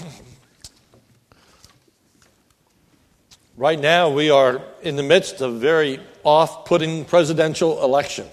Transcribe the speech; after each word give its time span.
Right 3.56 3.78
now, 3.78 4.08
we 4.08 4.30
are 4.30 4.62
in 4.80 4.96
the 4.96 5.02
midst 5.02 5.42
of 5.42 5.54
a 5.54 5.58
very 5.58 6.00
off 6.24 6.64
putting 6.64 7.04
presidential 7.04 7.84
election. 7.84 8.26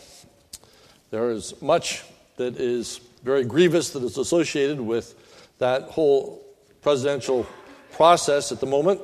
There 1.12 1.32
is 1.32 1.62
much 1.62 2.04
that 2.38 2.56
is 2.58 3.02
very 3.24 3.44
grievous 3.44 3.90
that 3.90 4.04
is 4.04 4.18
associated 4.18 4.80
with 4.80 5.16
that 5.58 5.84
whole 5.84 6.46
presidential 6.82 7.46
process 7.92 8.54
at 8.54 8.62
the 8.62 8.66
moment. 8.68 9.02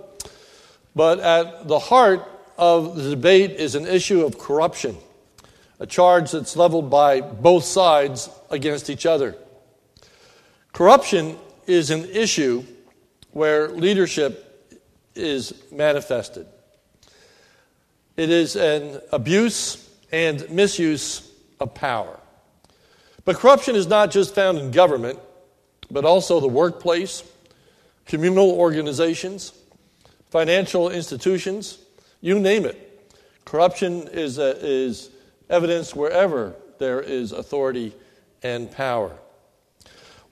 But 0.95 1.20
at 1.20 1.68
the 1.68 1.80
heart 1.80 2.25
of 2.57 2.95
the 2.95 3.09
debate 3.09 3.52
is 3.52 3.75
an 3.75 3.86
issue 3.86 4.23
of 4.23 4.38
corruption, 4.38 4.95
a 5.80 5.86
charge 5.86 6.32
that's 6.32 6.55
leveled 6.55 6.89
by 6.89 7.20
both 7.20 7.66
sides 7.66 8.30
against 8.50 8.89
each 8.89 9.05
other. 9.05 9.36
Corruption 10.71 11.38
is 11.68 11.90
an 11.90 12.06
issue 12.06 12.64
where 13.32 13.70
leadership 13.70 14.76
is 15.16 15.54
manifested. 15.72 16.48
It 18.16 18.30
is 18.30 18.56
an 18.56 19.02
abuse 19.12 19.89
and 20.12 20.50
misuse 20.50 21.32
of 21.60 21.74
power. 21.74 22.20
But 23.26 23.38
corruption 23.38 23.76
is 23.76 23.88
not 23.88 24.12
just 24.12 24.36
found 24.36 24.58
in 24.58 24.72
government, 24.72 25.20
but 25.89 26.06
also 26.06 26.39
the 26.39 26.48
workplace, 26.48 27.24
communal 28.06 28.52
organizations, 28.52 29.54
financial 30.30 30.89
institutions, 30.89 31.80
you 32.22 32.39
name 32.39 32.66
it. 32.66 32.89
Corruption 33.45 34.08
is, 34.09 34.39
uh, 34.39 34.58
is 34.61 35.09
evidenced 35.50 35.95
wherever 35.95 36.56
there 36.80 37.02
is 37.02 37.31
authority 37.31 37.94
and 38.42 38.72
power. 38.72 39.17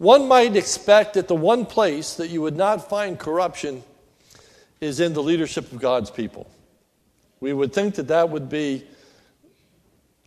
One 0.01 0.27
might 0.27 0.55
expect 0.55 1.13
that 1.13 1.27
the 1.27 1.35
one 1.35 1.67
place 1.67 2.15
that 2.15 2.29
you 2.29 2.41
would 2.41 2.57
not 2.57 2.89
find 2.89 3.19
corruption 3.19 3.83
is 4.79 4.99
in 4.99 5.13
the 5.13 5.21
leadership 5.21 5.71
of 5.71 5.79
God's 5.79 6.09
people. 6.09 6.49
We 7.39 7.53
would 7.53 7.71
think 7.71 7.93
that 7.93 8.07
that 8.07 8.31
would 8.31 8.49
be 8.49 8.83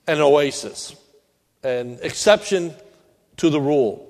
an 0.07 0.21
oasis, 0.21 0.95
an 1.65 1.99
exception 2.03 2.73
to 3.39 3.51
the 3.51 3.61
rule. 3.61 4.09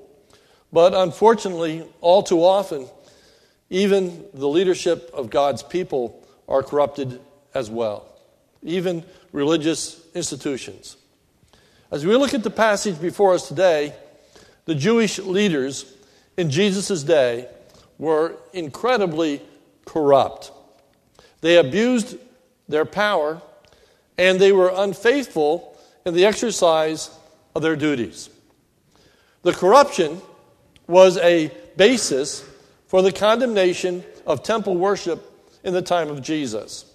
But 0.71 0.93
unfortunately, 0.93 1.83
all 2.03 2.23
too 2.23 2.45
often, 2.45 2.87
even 3.71 4.23
the 4.35 4.49
leadership 4.49 5.11
of 5.15 5.31
God's 5.31 5.63
people 5.63 6.29
are 6.47 6.63
corrupted 6.63 7.23
as 7.55 7.71
well, 7.71 8.07
even 8.63 9.03
religious 9.33 9.99
institutions. 10.15 10.99
As 11.91 12.05
we 12.05 12.15
look 12.17 12.35
at 12.35 12.43
the 12.43 12.51
passage 12.51 13.01
before 13.01 13.33
us 13.33 13.49
today, 13.49 13.95
the 14.65 14.75
Jewish 14.75 15.19
leaders 15.19 15.93
in 16.37 16.51
Jesus' 16.51 17.03
day 17.03 17.49
were 17.99 18.37
incredibly 18.53 19.41
corrupt. 19.85 20.53
They 21.41 21.57
abused 21.59 22.17
their 22.69 22.85
power 22.85 23.43
and 24.17 24.41
they 24.41 24.53
were 24.53 24.73
unfaithful 24.75 25.79
in 26.05 26.15
the 26.15 26.25
exercise 26.25 27.11
of 27.55 27.63
their 27.63 27.77
duties. 27.77 28.31
The 29.43 29.53
corruption 29.53 30.21
was 30.87 31.19
a 31.19 31.51
basis 31.77 32.45
for 32.87 33.03
the 33.03 33.13
condemnation 33.13 34.05
of 34.27 34.43
temple 34.43 34.77
worship 34.77 35.23
in 35.65 35.75
the 35.75 35.83
time 35.83 36.09
of 36.09 36.23
Jesus. 36.23 36.87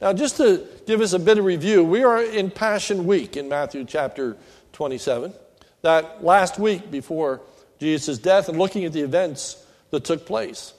Now, 0.00 0.12
just 0.12 0.36
to 0.38 0.66
give 0.86 1.00
us 1.00 1.12
a 1.12 1.18
bit 1.18 1.38
of 1.38 1.44
review, 1.44 1.84
we 1.84 2.02
are 2.02 2.22
in 2.22 2.50
Passion 2.50 3.06
Week 3.06 3.36
in 3.36 3.48
Matthew 3.48 3.84
chapter 3.84 4.36
27, 4.72 5.32
that 5.82 6.24
last 6.24 6.58
week 6.58 6.90
before 6.90 7.40
Jesus' 7.78 8.18
death, 8.18 8.48
and 8.48 8.58
looking 8.58 8.84
at 8.84 8.92
the 8.92 9.00
events 9.00 9.64
that 9.90 10.04
took 10.04 10.26
place. 10.26 10.74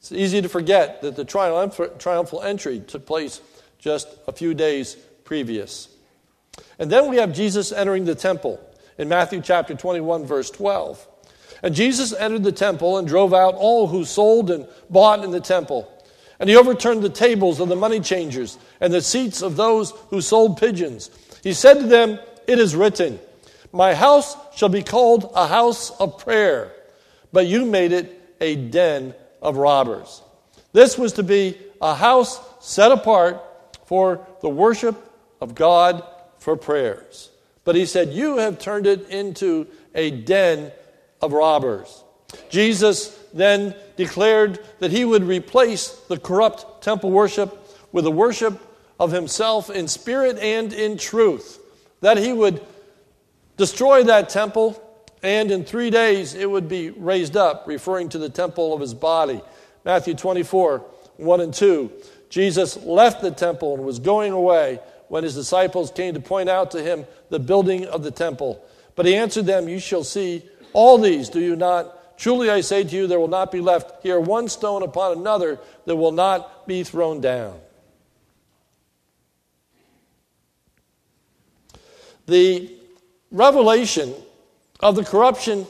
It's 0.00 0.12
easy 0.12 0.42
to 0.42 0.48
forget 0.48 1.00
that 1.02 1.16
the 1.16 1.24
triumphal 1.24 2.42
entry 2.42 2.80
took 2.80 3.06
place 3.06 3.40
just 3.78 4.08
a 4.26 4.32
few 4.32 4.52
days 4.52 4.96
previous. 5.24 5.88
And 6.78 6.90
then 6.90 7.08
we 7.08 7.16
have 7.16 7.32
Jesus 7.32 7.72
entering 7.72 8.04
the 8.04 8.14
temple 8.14 8.60
in 8.98 9.08
Matthew 9.08 9.40
chapter 9.40 9.74
21, 9.74 10.26
verse 10.26 10.50
12. 10.50 11.06
And 11.62 11.74
Jesus 11.74 12.12
entered 12.12 12.42
the 12.42 12.52
temple 12.52 12.98
and 12.98 13.08
drove 13.08 13.32
out 13.32 13.54
all 13.54 13.86
who 13.86 14.04
sold 14.04 14.50
and 14.50 14.66
bought 14.90 15.24
in 15.24 15.30
the 15.30 15.40
temple. 15.40 15.90
And 16.38 16.50
he 16.50 16.56
overturned 16.56 17.02
the 17.02 17.08
tables 17.08 17.60
of 17.60 17.68
the 17.68 17.76
money 17.76 18.00
changers 18.00 18.58
and 18.80 18.92
the 18.92 19.00
seats 19.00 19.40
of 19.40 19.56
those 19.56 19.92
who 20.10 20.20
sold 20.20 20.58
pigeons. 20.58 21.10
He 21.42 21.54
said 21.54 21.74
to 21.74 21.86
them, 21.86 22.18
It 22.46 22.58
is 22.58 22.76
written, 22.76 23.18
My 23.74 23.92
house 23.92 24.36
shall 24.54 24.68
be 24.68 24.84
called 24.84 25.32
a 25.34 25.48
house 25.48 25.90
of 25.98 26.18
prayer, 26.18 26.70
but 27.32 27.48
you 27.48 27.64
made 27.64 27.90
it 27.90 28.36
a 28.40 28.54
den 28.54 29.16
of 29.42 29.56
robbers. 29.56 30.22
This 30.72 30.96
was 30.96 31.14
to 31.14 31.24
be 31.24 31.58
a 31.82 31.92
house 31.92 32.40
set 32.60 32.92
apart 32.92 33.42
for 33.86 34.24
the 34.42 34.48
worship 34.48 34.96
of 35.40 35.56
God 35.56 36.04
for 36.38 36.56
prayers. 36.56 37.30
But 37.64 37.74
he 37.74 37.84
said, 37.84 38.12
You 38.12 38.36
have 38.36 38.60
turned 38.60 38.86
it 38.86 39.08
into 39.08 39.66
a 39.92 40.12
den 40.12 40.70
of 41.20 41.32
robbers. 41.32 42.04
Jesus 42.50 43.08
then 43.32 43.74
declared 43.96 44.60
that 44.78 44.92
he 44.92 45.04
would 45.04 45.24
replace 45.24 45.88
the 46.08 46.18
corrupt 46.18 46.80
temple 46.80 47.10
worship 47.10 47.58
with 47.90 48.06
a 48.06 48.10
worship 48.10 48.56
of 49.00 49.10
himself 49.10 49.68
in 49.68 49.88
spirit 49.88 50.38
and 50.38 50.72
in 50.72 50.96
truth. 50.96 51.58
That 52.02 52.18
he 52.18 52.32
would 52.32 52.60
destroy 53.56 54.04
that 54.04 54.28
temple 54.28 54.80
and 55.24 55.50
in 55.50 55.64
three 55.64 55.88
days 55.88 56.34
it 56.34 56.48
would 56.48 56.68
be 56.68 56.90
raised 56.90 57.34
up, 57.36 57.66
referring 57.66 58.10
to 58.10 58.18
the 58.18 58.28
temple 58.28 58.74
of 58.74 58.80
his 58.80 58.92
body. 58.92 59.40
Matthew 59.84 60.14
24, 60.14 60.84
1 61.16 61.40
and 61.40 61.54
2. 61.54 61.90
Jesus 62.28 62.76
left 62.76 63.22
the 63.22 63.30
temple 63.30 63.74
and 63.74 63.84
was 63.84 63.98
going 63.98 64.32
away 64.32 64.80
when 65.08 65.24
his 65.24 65.34
disciples 65.34 65.90
came 65.90 66.12
to 66.14 66.20
point 66.20 66.50
out 66.50 66.72
to 66.72 66.82
him 66.82 67.06
the 67.30 67.38
building 67.38 67.86
of 67.86 68.02
the 68.02 68.10
temple. 68.10 68.62
But 68.96 69.06
he 69.06 69.14
answered 69.14 69.46
them, 69.46 69.68
You 69.68 69.78
shall 69.78 70.04
see 70.04 70.42
all 70.74 70.98
these, 70.98 71.30
do 71.30 71.40
you 71.40 71.56
not? 71.56 72.18
Truly 72.18 72.50
I 72.50 72.60
say 72.60 72.84
to 72.84 72.96
you, 72.96 73.06
there 73.06 73.18
will 73.18 73.28
not 73.28 73.50
be 73.50 73.60
left 73.60 74.02
here 74.02 74.20
one 74.20 74.48
stone 74.48 74.82
upon 74.82 75.18
another 75.18 75.58
that 75.86 75.96
will 75.96 76.12
not 76.12 76.66
be 76.66 76.84
thrown 76.84 77.20
down. 77.20 77.58
The 82.26 82.72
revelation 83.34 84.14
of 84.80 84.94
the 84.94 85.04
corruption 85.04 85.66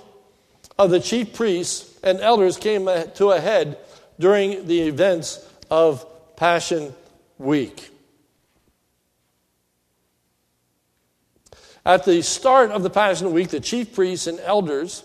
of 0.78 0.91
the 0.91 1.00
chief 1.00 1.34
priests 1.34 1.98
and 2.02 2.20
elders 2.20 2.56
came 2.56 2.84
to 3.14 3.30
a 3.30 3.41
head 3.41 3.78
during 4.20 4.66
the 4.66 4.82
events 4.82 5.44
of 5.70 6.06
Passion 6.36 6.94
Week. 7.38 7.91
At 11.86 12.04
the 12.04 12.22
start 12.22 12.70
of 12.70 12.82
the 12.82 12.91
Passion 12.91 13.32
Week, 13.32 13.48
the 13.48 13.60
chief 13.60 13.94
priests 13.94 14.26
and 14.26 14.38
elders 14.41 15.03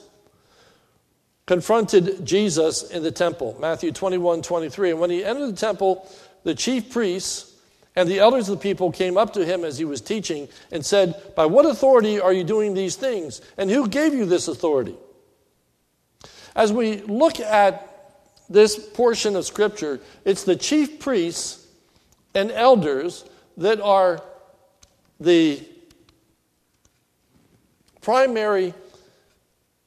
confronted 1.46 2.26
Jesus 2.26 2.84
in 2.90 3.04
the 3.04 3.12
temple, 3.12 3.58
Matthew 3.60 3.92
21 3.92 4.42
23. 4.42 4.92
And 4.92 5.00
when 5.00 5.10
he 5.10 5.26
entered 5.26 5.48
the 5.48 5.54
temple, 5.54 6.08
the 6.44 6.56
chief 6.56 6.92
priests 6.92 7.49
and 8.00 8.10
the 8.10 8.20
elders 8.20 8.48
of 8.48 8.58
the 8.58 8.64
people 8.64 8.94
came 8.94 9.18
up 9.18 9.34
to 9.34 9.44
him 9.46 9.66
as 9.66 9.78
he 9.78 9.84
was 9.84 10.00
teaching 10.00 10.48
and 10.72 10.86
said, 10.86 11.36
By 11.36 11.46
what 11.48 11.66
authority 11.66 12.18
are 12.18 12.32
you 12.32 12.46
doing 12.46 12.74
these 12.74 12.96
things? 12.96 13.42
And 13.58 13.70
who 13.70 13.90
gave 13.90 14.14
you 14.14 14.26
this 14.26 14.48
authority? 14.48 14.96
As 16.56 16.72
we 16.72 17.02
look 17.02 17.42
at 17.42 18.16
this 18.50 18.80
portion 18.80 19.36
of 19.36 19.46
Scripture, 19.46 20.00
it's 20.24 20.46
the 20.46 20.56
chief 20.56 21.02
priests 21.02 21.68
and 22.34 22.52
elders 22.54 23.26
that 23.58 23.82
are 23.82 24.24
the 25.20 25.62
primary 28.00 28.74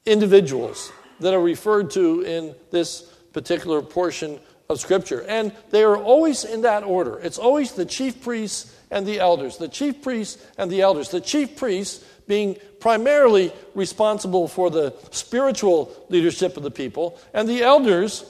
individuals 0.05 0.91
that 1.19 1.33
are 1.33 1.41
referred 1.41 1.89
to 1.91 2.21
in 2.21 2.53
this 2.69 3.01
particular 3.33 3.81
portion 3.81 4.39
of 4.73 4.81
Scripture. 4.81 5.23
And 5.27 5.53
they 5.69 5.83
are 5.83 5.95
always 5.97 6.43
in 6.43 6.61
that 6.61 6.83
order. 6.83 7.19
It's 7.19 7.37
always 7.37 7.71
the 7.71 7.85
chief 7.85 8.21
priests 8.21 8.75
and 8.91 9.05
the 9.05 9.19
elders. 9.19 9.57
The 9.57 9.69
chief 9.69 10.01
priests 10.01 10.45
and 10.57 10.69
the 10.69 10.81
elders. 10.81 11.09
The 11.09 11.21
chief 11.21 11.55
priests 11.55 12.03
being 12.27 12.57
primarily 12.79 13.51
responsible 13.75 14.47
for 14.47 14.69
the 14.69 14.93
spiritual 15.11 15.93
leadership 16.09 16.57
of 16.57 16.63
the 16.63 16.71
people, 16.71 17.19
and 17.33 17.47
the 17.47 17.61
elders 17.61 18.25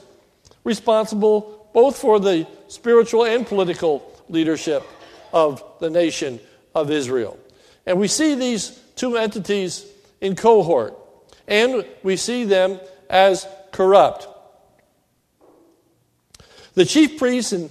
responsible 0.64 1.68
both 1.72 1.96
for 1.98 2.20
the 2.20 2.46
spiritual 2.68 3.24
and 3.24 3.46
political 3.46 4.02
leadership 4.28 4.82
of 5.32 5.62
the 5.80 5.90
nation 5.90 6.40
of 6.74 6.90
Israel. 6.90 7.38
And 7.86 7.98
we 7.98 8.08
see 8.08 8.34
these 8.34 8.78
two 8.96 9.16
entities 9.16 9.84
in 10.20 10.36
cohort, 10.36 10.96
and 11.46 11.84
we 12.02 12.16
see 12.16 12.44
them 12.44 12.80
as 13.10 13.46
corrupt. 13.72 14.28
The 16.74 16.84
chief 16.84 17.18
priests 17.18 17.52
and 17.52 17.70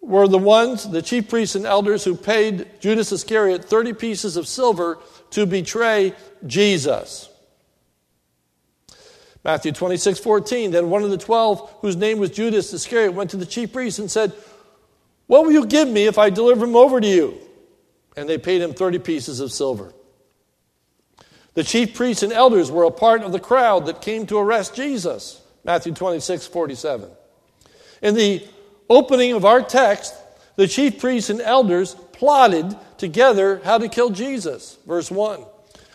were 0.00 0.26
the 0.26 0.38
ones, 0.38 0.88
the 0.88 1.00
chief 1.00 1.28
priests 1.28 1.54
and 1.54 1.64
elders, 1.64 2.04
who 2.04 2.16
paid 2.16 2.68
Judas 2.80 3.12
Iscariot 3.12 3.64
30 3.64 3.92
pieces 3.92 4.36
of 4.36 4.48
silver 4.48 4.98
to 5.30 5.46
betray 5.46 6.14
Jesus. 6.46 7.28
Matthew 9.44 9.72
26, 9.72 10.18
14. 10.18 10.70
Then 10.70 10.90
one 10.90 11.02
of 11.02 11.10
the 11.10 11.18
twelve, 11.18 11.72
whose 11.80 11.96
name 11.96 12.18
was 12.18 12.30
Judas 12.30 12.72
Iscariot, 12.72 13.14
went 13.14 13.30
to 13.30 13.36
the 13.36 13.46
chief 13.46 13.72
priests 13.72 13.98
and 13.98 14.10
said, 14.10 14.32
What 15.26 15.44
will 15.44 15.52
you 15.52 15.66
give 15.66 15.88
me 15.88 16.06
if 16.06 16.18
I 16.18 16.30
deliver 16.30 16.64
him 16.64 16.76
over 16.76 17.00
to 17.00 17.08
you? 17.08 17.38
And 18.16 18.28
they 18.28 18.38
paid 18.38 18.60
him 18.60 18.74
30 18.74 18.98
pieces 18.98 19.40
of 19.40 19.52
silver. 19.52 19.92
The 21.54 21.64
chief 21.64 21.94
priests 21.94 22.22
and 22.22 22.32
elders 22.32 22.70
were 22.70 22.84
a 22.84 22.90
part 22.90 23.22
of 23.22 23.32
the 23.32 23.40
crowd 23.40 23.86
that 23.86 24.00
came 24.00 24.26
to 24.26 24.38
arrest 24.38 24.74
Jesus. 24.74 25.40
Matthew 25.64 25.92
26, 25.92 26.46
47. 26.46 27.10
In 28.02 28.14
the 28.14 28.46
opening 28.90 29.32
of 29.32 29.44
our 29.44 29.62
text, 29.62 30.14
the 30.56 30.66
chief 30.66 31.00
priests 31.00 31.30
and 31.30 31.40
elders 31.40 31.94
plotted 32.12 32.76
together 32.98 33.60
how 33.64 33.78
to 33.78 33.88
kill 33.88 34.10
Jesus. 34.10 34.76
Verse 34.86 35.10
1. 35.10 35.44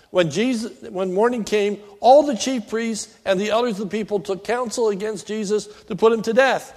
When, 0.10 0.32
Jesus, 0.32 0.90
when 0.90 1.14
morning 1.14 1.44
came, 1.44 1.80
all 2.00 2.24
the 2.24 2.36
chief 2.36 2.70
priests 2.70 3.14
and 3.26 3.40
the 3.40 3.50
elders 3.50 3.80
of 3.80 3.90
the 3.90 3.98
people 3.98 4.20
took 4.20 4.44
counsel 4.44 4.90
against 4.90 5.28
Jesus 5.28 5.68
to 5.84 5.96
put 5.96 6.14
him 6.14 6.22
to 6.24 6.34
death. 6.34 6.74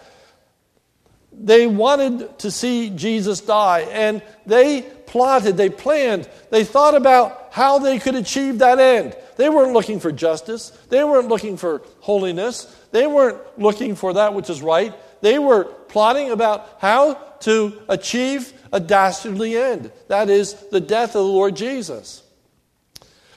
They 1.32 1.68
wanted 1.68 2.40
to 2.40 2.50
see 2.50 2.90
Jesus 2.90 3.40
die, 3.40 3.82
and 3.92 4.20
they 4.46 4.82
plotted, 4.82 5.56
they 5.56 5.70
planned, 5.70 6.28
they 6.50 6.64
thought 6.64 6.94
about 6.94 7.48
how 7.52 7.78
they 7.78 7.98
could 7.98 8.16
achieve 8.16 8.58
that 8.58 8.80
end. 8.80 9.16
They 9.36 9.48
weren't 9.48 9.72
looking 9.72 10.00
for 10.00 10.10
justice, 10.10 10.70
they 10.88 11.04
weren't 11.04 11.28
looking 11.28 11.56
for 11.56 11.82
holiness, 12.00 12.64
they 12.90 13.06
weren't 13.06 13.38
looking 13.58 13.94
for 13.94 14.14
that 14.14 14.34
which 14.34 14.50
is 14.50 14.60
right. 14.60 14.92
They 15.20 15.38
were 15.38 15.64
plotting 15.64 16.30
about 16.30 16.78
how 16.80 17.14
to 17.40 17.80
achieve 17.88 18.52
a 18.72 18.80
dastardly 18.80 19.56
end 19.56 19.90
that 20.08 20.30
is, 20.30 20.54
the 20.70 20.80
death 20.80 21.10
of 21.10 21.24
the 21.24 21.32
Lord 21.32 21.56
Jesus. 21.56 22.22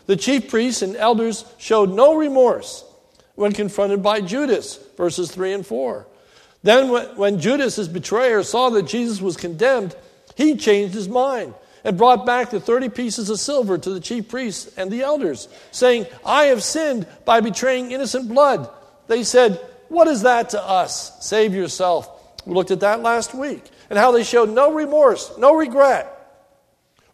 The 0.05 0.15
chief 0.15 0.49
priests 0.49 0.81
and 0.81 0.95
elders 0.95 1.45
showed 1.57 1.89
no 1.89 2.15
remorse 2.15 2.83
when 3.35 3.53
confronted 3.53 4.03
by 4.03 4.21
Judas, 4.21 4.77
verses 4.97 5.31
3 5.31 5.53
and 5.53 5.65
4. 5.65 6.07
Then, 6.61 7.17
when 7.17 7.39
Judas, 7.39 7.75
his 7.75 7.87
betrayer, 7.87 8.43
saw 8.43 8.69
that 8.69 8.83
Jesus 8.83 9.21
was 9.21 9.37
condemned, 9.37 9.95
he 10.35 10.55
changed 10.55 10.93
his 10.93 11.09
mind 11.09 11.53
and 11.83 11.97
brought 11.97 12.25
back 12.25 12.49
the 12.49 12.59
30 12.59 12.89
pieces 12.89 13.29
of 13.29 13.39
silver 13.39 13.77
to 13.77 13.89
the 13.89 13.99
chief 13.99 14.29
priests 14.29 14.73
and 14.77 14.89
the 14.89 15.01
elders, 15.01 15.49
saying, 15.71 16.05
I 16.25 16.45
have 16.45 16.63
sinned 16.63 17.05
by 17.25 17.41
betraying 17.41 17.91
innocent 17.91 18.29
blood. 18.29 18.69
They 19.07 19.23
said, 19.23 19.59
What 19.93 20.07
is 20.07 20.23
that 20.23 20.49
to 20.49 20.61
us? 20.61 21.23
Save 21.23 21.53
yourself. 21.53 22.09
We 22.47 22.55
looked 22.55 22.71
at 22.71 22.79
that 22.79 23.03
last 23.03 23.35
week 23.35 23.63
and 23.91 23.99
how 23.99 24.11
they 24.11 24.23
showed 24.23 24.49
no 24.49 24.73
remorse, 24.73 25.31
no 25.37 25.53
regret 25.55 26.09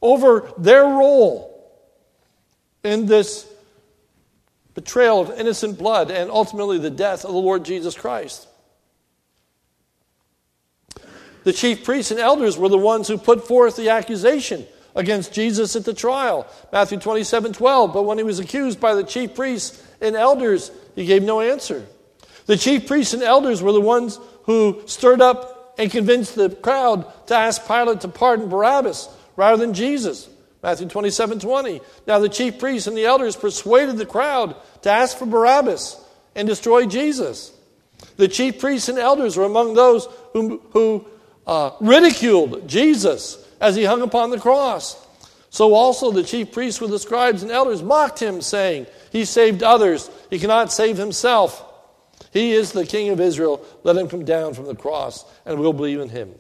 over 0.02 0.50
their 0.58 0.84
role 0.84 1.78
in 2.86 3.06
this 3.06 3.46
betrayal 4.76 5.20
of 5.20 5.38
innocent 5.38 5.78
blood 5.78 6.10
and 6.10 6.32
ultimately 6.32 6.78
the 6.78 6.90
death 6.90 7.26
of 7.26 7.34
the 7.34 7.38
Lord 7.38 7.66
Jesus 7.66 7.96
Christ. 7.98 8.48
The 11.44 11.52
chief 11.52 11.84
priests 11.84 12.12
and 12.12 12.20
elders 12.22 12.58
were 12.58 12.70
the 12.70 12.78
ones 12.78 13.10
who 13.10 13.18
put 13.18 13.46
forth 13.46 13.76
the 13.76 13.90
accusation 13.90 14.66
against 14.96 15.34
Jesus 15.34 15.76
at 15.76 15.84
the 15.84 15.94
trial. 15.94 16.48
Matthew 16.72 16.98
27 16.98 17.52
12. 17.52 17.92
But 17.92 18.04
when 18.04 18.18
he 18.18 18.24
was 18.24 18.40
accused 18.40 18.80
by 18.80 18.94
the 18.94 19.04
chief 19.04 19.36
priests 19.36 19.86
and 20.00 20.16
elders, 20.16 20.72
he 20.96 21.06
gave 21.06 21.24
no 21.24 21.42
answer. 21.42 21.86
The 22.50 22.58
chief 22.58 22.88
priests 22.88 23.14
and 23.14 23.22
elders 23.22 23.62
were 23.62 23.72
the 23.72 23.80
ones 23.80 24.20
who 24.46 24.82
stirred 24.88 25.22
up 25.22 25.76
and 25.78 25.92
convinced 25.92 26.34
the 26.34 26.50
crowd 26.50 27.06
to 27.28 27.36
ask 27.36 27.68
Pilate 27.68 28.02
to 28.02 28.08
pardon 28.08 28.50
Barabbas 28.50 29.08
rather 29.36 29.64
than 29.64 29.76
Jesus. 29.76 30.28
Matthew 30.64 30.88
27 30.88 31.42
20. 31.42 31.80
Now 32.08 32.18
the 32.18 32.28
chief 32.28 32.58
priests 32.58 32.88
and 32.88 32.98
the 32.98 33.06
elders 33.06 33.36
persuaded 33.36 34.00
the 34.00 34.06
crowd 34.08 34.56
to 34.82 34.90
ask 34.90 35.16
for 35.16 35.28
Barabbas 35.28 36.04
and 36.34 36.48
destroy 36.48 36.88
Jesus. 36.88 37.52
The 38.18 38.28
chief 38.28 38.58
priests 38.58 38.90
and 38.90 38.98
elders 38.98 39.38
were 39.38 39.46
among 39.46 39.76
those 39.76 40.08
who, 40.34 40.60
who 40.72 41.06
uh, 41.46 41.74
ridiculed 41.80 42.68
Jesus 42.68 43.38
as 43.62 43.76
he 43.76 43.84
hung 43.84 44.02
upon 44.02 44.32
the 44.32 44.40
cross. 44.40 44.98
So 45.52 45.76
also 45.76 46.10
the 46.10 46.24
chief 46.24 46.52
priests 46.52 46.82
with 46.82 46.90
the 46.90 46.98
scribes 46.98 47.44
and 47.44 47.52
elders 47.52 47.84
mocked 47.84 48.20
him, 48.20 48.42
saying, 48.42 48.88
He 49.12 49.26
saved 49.26 49.62
others, 49.62 50.10
he 50.32 50.40
cannot 50.40 50.72
save 50.72 50.98
himself. 50.98 51.68
He 52.32 52.54
is 52.54 52.72
the 52.72 52.86
king 52.86 53.10
of 53.10 53.20
Israel. 53.20 53.66
Let 53.84 53.98
him 53.98 54.08
come 54.08 54.26
down 54.26 54.54
from 54.54 54.66
the 54.66 54.76
cross, 54.76 55.26
and 55.46 55.60
we'll 55.60 55.74
believe 55.74 56.00
in 56.00 56.10
him. 56.10 56.34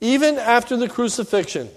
Even 0.00 0.38
after 0.38 0.76
the 0.76 0.88
crucifixion, 0.88 1.70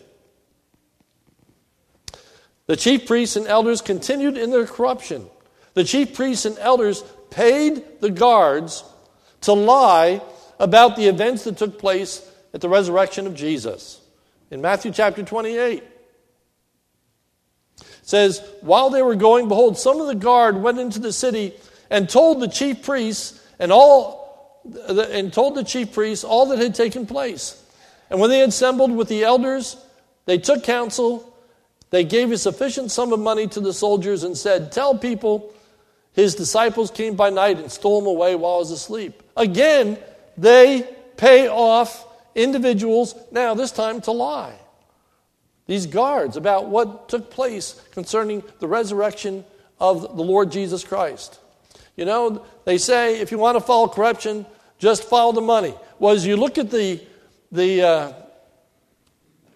the 2.68 2.76
chief 2.76 3.06
priests 3.06 3.36
and 3.36 3.48
elders 3.48 3.82
continued 3.82 4.38
in 4.38 4.52
their 4.52 4.66
corruption. 4.66 5.28
The 5.74 5.84
chief 5.84 6.14
priests 6.14 6.46
and 6.46 6.58
elders 6.60 7.04
paid 7.30 8.00
the 8.00 8.10
guards 8.10 8.84
to 9.42 9.54
lie 9.54 10.22
about 10.60 10.96
the 10.96 11.08
events 11.08 11.44
that 11.44 11.58
took 11.58 11.78
place 11.80 12.30
at 12.54 12.62
the 12.62 12.70
resurrection 12.70 13.28
of 13.28 13.36
Jesus. 13.36 14.00
In 14.52 14.62
Matthew 14.62 14.92
chapter 14.92 15.24
28, 15.24 15.84
it 15.84 15.86
says, 18.04 18.42
While 18.62 18.90
they 18.90 19.02
were 19.02 19.16
going, 19.16 19.48
behold, 19.48 19.78
some 19.78 20.00
of 20.00 20.08
the 20.08 20.16
guard 20.16 20.62
went 20.62 20.80
into 20.80 21.00
the 21.00 21.12
city 21.12 21.54
and 21.90 22.10
told 22.10 22.40
the 22.40 22.48
chief 22.48 22.84
priests 22.84 23.40
and 23.60 23.72
all 23.72 24.24
and 24.86 25.34
told 25.34 25.56
the 25.56 25.64
chief 25.64 25.94
priests 25.94 26.24
all 26.24 26.46
that 26.48 26.60
had 26.60 26.74
taken 26.74 27.06
place. 27.06 27.62
And 28.10 28.20
when 28.20 28.30
they 28.30 28.42
assembled 28.42 28.92
with 28.92 29.10
the 29.10 29.24
elders, 29.24 29.78
they 30.26 30.38
took 30.38 30.64
counsel. 30.64 31.36
They 31.90 32.04
gave 32.04 32.32
a 32.32 32.38
sufficient 32.38 32.92
sum 32.92 33.12
of 33.12 33.20
money 33.20 33.48
to 33.48 33.60
the 33.60 33.74
soldiers 33.74 34.24
and 34.24 34.38
said, 34.38 34.72
Tell 34.72 34.98
people 34.98 35.54
his 36.14 36.36
disciples 36.36 36.92
came 36.92 37.16
by 37.16 37.30
night 37.30 37.58
and 37.58 37.72
stole 37.72 38.00
him 38.00 38.08
away 38.08 38.36
while 38.36 38.56
I 38.56 38.58
was 38.60 38.72
asleep. 38.72 39.22
Again, 39.36 39.98
they 40.38 40.88
pay 41.18 41.48
off 41.48 42.06
individuals, 42.36 43.16
now 43.32 43.54
this 43.54 43.72
time 43.72 44.02
to 44.02 44.12
lie. 44.12 44.56
These 45.66 45.88
guards 45.88 46.38
about 46.38 46.68
what 46.68 47.10
took 47.10 47.32
place 47.32 47.82
concerning 47.92 48.44
the 48.60 48.68
resurrection 48.68 49.46
of 49.80 50.02
the 50.02 50.24
Lord 50.24 50.52
Jesus 50.52 50.84
Christ. 50.84 51.40
You 51.96 52.06
know, 52.06 52.46
they 52.66 52.78
say 52.78 53.20
if 53.20 53.32
you 53.32 53.38
want 53.38 53.56
to 53.58 53.62
follow 53.62 53.88
corruption, 53.88 54.46
just 54.80 55.04
follow 55.04 55.32
the 55.32 55.42
money. 55.42 55.74
Well, 56.00 56.14
as 56.14 56.26
you 56.26 56.36
look 56.36 56.58
at 56.58 56.72
the, 56.72 57.02
the 57.52 57.82
uh, 57.82 58.14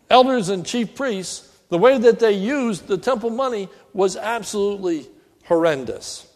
elders 0.10 0.50
and 0.50 0.66
chief 0.66 0.95
priests, 0.95 1.44
the 1.69 1.78
way 1.78 1.98
that 1.98 2.19
they 2.19 2.31
used 2.31 2.88
the 2.88 2.98
temple 2.98 3.30
money 3.30 3.69
was 3.94 4.16
absolutely 4.16 5.07
horrendous. 5.45 6.28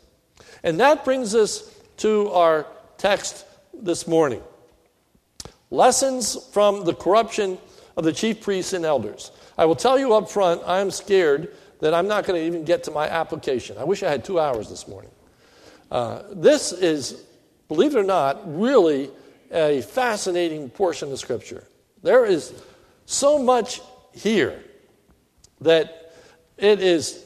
And 0.63 0.80
that 0.80 1.06
brings 1.06 1.36
us 1.36 1.74
to 1.97 2.30
our 2.31 2.68
text 2.97 3.45
this 3.73 4.07
morning. 4.07 4.42
Lessons 5.69 6.37
from 6.52 6.83
the 6.83 6.94
corruption 6.94 7.57
of 7.95 8.04
the 8.04 8.11
chief 8.11 8.42
priests 8.42 8.73
and 8.73 8.85
elders. 8.85 9.31
I 9.57 9.66
will 9.66 9.76
tell 9.76 9.97
you 9.97 10.14
up 10.14 10.30
front, 10.30 10.61
I'm 10.66 10.92
scared 10.92 11.49
that 11.80 11.94
I'm 11.94 12.07
not 12.07 12.26
going 12.26 12.40
to 12.40 12.45
even 12.45 12.66
get 12.66 12.83
to 12.83 12.92
my 12.92 13.07
application. 13.07 13.78
I 13.78 13.83
wish 13.83 14.04
I 14.04 14.09
had 14.09 14.26
two 14.26 14.40
hours 14.40 14.69
this 14.69 14.87
morning. 14.87 15.11
Uh, 15.92 16.24
this 16.31 16.71
is, 16.71 17.24
believe 17.68 17.95
it 17.95 18.00
or 18.00 18.04
not, 18.04 18.42
really 18.57 19.12
a 19.52 19.81
fascinating 19.81 20.69
portion 20.69 21.12
of 21.12 21.19
Scripture. 21.19 21.68
There 22.02 22.26
is 22.26 22.54
so 23.06 23.38
much 23.38 23.81
here 24.14 24.64
that 25.60 26.14
it 26.57 26.81
is 26.81 27.24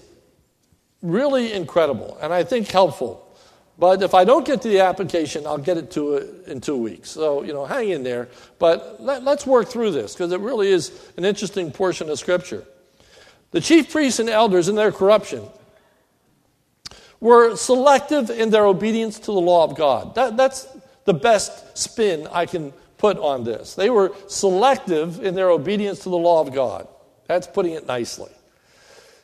really 1.02 1.54
incredible 1.54 2.18
and 2.22 2.34
I 2.34 2.44
think 2.44 2.68
helpful 2.70 3.26
but 3.78 4.02
if 4.02 4.14
I 4.14 4.24
don't 4.24 4.46
get 4.46 4.62
to 4.62 4.70
the 4.70 4.80
application, 4.80 5.46
I'll 5.46 5.58
get 5.58 5.78
it 5.78 5.92
to 5.92 6.16
it 6.16 6.48
in 6.48 6.62
two 6.62 6.78
weeks. 6.78 7.10
So, 7.10 7.44
you 7.44 7.52
know, 7.52 7.66
hang 7.66 7.90
in 7.90 8.04
there. 8.04 8.30
But 8.58 9.02
let, 9.02 9.28
us 9.28 9.46
work 9.46 9.68
through 9.68 9.92
this 9.92 10.14
because 10.14 10.32
it 10.32 10.40
really 10.40 10.70
is 10.70 10.92
an 11.18 11.26
interesting 11.26 11.72
portion 11.72 12.10
of 12.10 12.18
Scripture. 12.18 12.64
The 13.52 13.60
chief 13.60 13.92
priests 13.92 14.20
and 14.20 14.30
elders 14.30 14.70
in 14.70 14.76
their 14.76 14.92
corruption 14.92 15.44
were 17.26 17.56
selective 17.56 18.30
in 18.30 18.52
their 18.52 18.68
obedience 18.68 19.18
to 19.18 19.26
the 19.26 19.42
law 19.42 19.64
of 19.64 19.76
God. 19.76 20.14
That, 20.14 20.38
that's 20.38 20.68
the 21.06 21.14
best 21.16 21.76
spin 21.76 22.28
I 22.32 22.46
can 22.46 22.72
put 23.00 23.18
on 23.18 23.44
this. 23.44 23.74
They 23.74 23.90
were 23.90 24.14
selective 24.28 25.24
in 25.24 25.34
their 25.34 25.50
obedience 25.50 26.00
to 26.04 26.10
the 26.10 26.18
law 26.18 26.40
of 26.42 26.54
God. 26.54 26.88
That's 27.26 27.48
putting 27.48 27.74
it 27.74 27.88
nicely. 27.88 28.32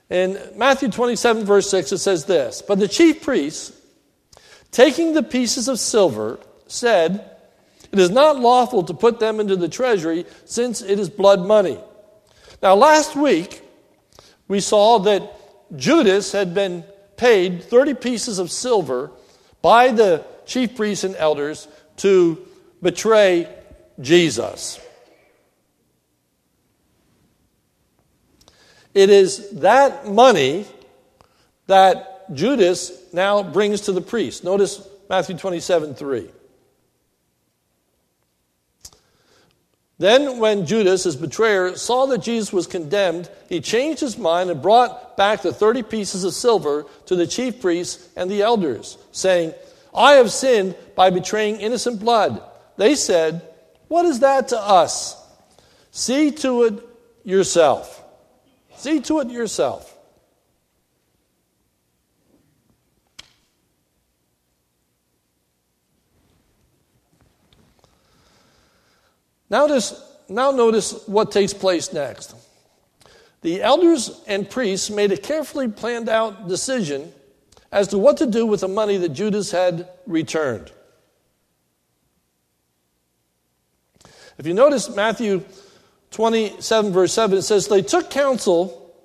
In 0.10 0.40
Matthew 0.56 0.90
27, 0.90 1.46
verse 1.46 1.70
6, 1.70 1.92
it 1.92 2.00
says 2.00 2.26
this 2.26 2.64
But 2.68 2.80
the 2.80 2.88
chief 2.88 3.22
priests, 3.22 3.72
taking 4.72 5.14
the 5.14 5.22
pieces 5.22 5.68
of 5.68 5.78
silver, 5.78 6.40
said, 6.66 7.30
It 7.92 8.00
is 8.00 8.10
not 8.10 8.40
lawful 8.40 8.82
to 8.82 8.96
put 8.96 9.20
them 9.20 9.40
into 9.40 9.56
the 9.56 9.70
treasury, 9.70 10.26
since 10.46 10.82
it 10.82 11.00
is 11.00 11.08
blood 11.08 11.46
money. 11.46 11.78
Now, 12.64 12.74
last 12.74 13.16
week, 13.16 13.62
we 14.48 14.60
saw 14.60 14.98
that 15.00 15.36
Judas 15.78 16.32
had 16.32 16.56
been 16.56 16.84
paid 17.22 17.64
30 17.64 17.94
pieces 17.94 18.40
of 18.40 18.50
silver 18.50 19.12
by 19.62 19.90
the 19.90 20.26
chief 20.48 20.76
priests 20.76 21.04
and 21.04 21.16
elders 21.18 21.68
to 21.96 22.48
betray 22.82 23.48
Jesus. 24.00 24.80
It 28.96 29.12
is 29.12 29.52
that 29.60 30.08
money 30.08 30.66
that 31.68 32.34
Judas 32.34 32.92
now 33.14 33.44
brings 33.44 33.82
to 33.82 33.92
the 33.92 34.02
priest. 34.02 34.44
Notice 34.44 34.82
Matthew 35.08 35.38
27 35.38 35.94
3. 35.94 36.28
Then, 40.02 40.40
when 40.40 40.66
Judas, 40.66 41.04
his 41.04 41.16
betrayer, 41.16 41.76
saw 41.76 42.08
that 42.08 42.24
Jesus 42.24 42.52
was 42.52 42.66
condemned, 42.66 43.30
he 43.50 43.62
changed 43.62 44.00
his 44.00 44.18
mind 44.18 44.50
and 44.50 44.60
brought 44.60 45.16
back 45.16 45.44
the 45.44 45.54
30 45.54 45.84
pieces 45.84 46.24
of 46.24 46.34
silver 46.34 46.88
to 47.06 47.16
the 47.16 47.28
chief 47.28 47.62
priests 47.62 48.10
and 48.16 48.28
the 48.28 48.42
elders, 48.42 48.98
saying, 49.12 49.54
I 49.94 50.14
have 50.14 50.32
sinned 50.32 50.76
by 50.96 51.12
betraying 51.12 51.58
innocent 51.58 52.00
blood. 52.00 52.42
They 52.78 52.96
said, 52.96 53.48
What 53.90 54.08
is 54.08 54.22
that 54.22 54.48
to 54.48 54.60
us? 54.60 55.24
See 55.92 56.32
to 56.32 56.64
it 56.64 56.84
yourself. 57.24 58.04
See 58.78 59.02
to 59.02 59.20
it 59.20 59.30
yourself. 59.30 59.91
Now 69.52 69.68
notice, 69.68 70.02
now 70.30 70.52
notice 70.52 71.06
what 71.08 71.32
takes 71.32 71.54
place 71.54 71.92
next. 71.92 72.34
The 73.42 73.62
elders 73.62 74.22
and 74.26 74.50
priests 74.50 74.90
made 74.90 75.12
a 75.12 75.18
carefully 75.18 75.68
planned 75.68 76.08
out 76.08 76.48
decision 76.48 77.12
as 77.70 77.90
to 77.90 77.98
what 77.98 78.18
to 78.18 78.26
do 78.26 78.46
with 78.46 78.62
the 78.62 78.70
money 78.70 78.96
that 78.96 79.10
Judas 79.10 79.52
had 79.52 79.90
returned. 80.08 80.72
If 84.38 84.48
you 84.48 84.54
notice 84.54 84.90
Matthew 84.96 85.44
27, 86.12 86.94
verse 86.94 87.14
7, 87.14 87.38
it 87.38 87.42
says, 87.42 87.68
They 87.68 87.82
took 87.82 88.10
counsel 88.10 88.96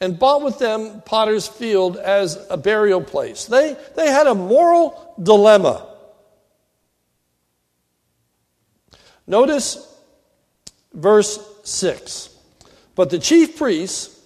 and 0.00 0.16
bought 0.16 0.42
with 0.42 0.60
them 0.60 1.02
potter's 1.04 1.48
field 1.48 1.96
as 1.96 2.38
a 2.50 2.56
burial 2.56 3.02
place. 3.02 3.46
They, 3.46 3.76
they 3.96 4.06
had 4.06 4.28
a 4.28 4.34
moral 4.34 5.14
dilemma. 5.20 5.89
Notice 9.30 9.86
verse 10.92 11.38
6. 11.62 12.30
But 12.96 13.10
the 13.10 13.18
chief 13.20 13.56
priests, 13.56 14.20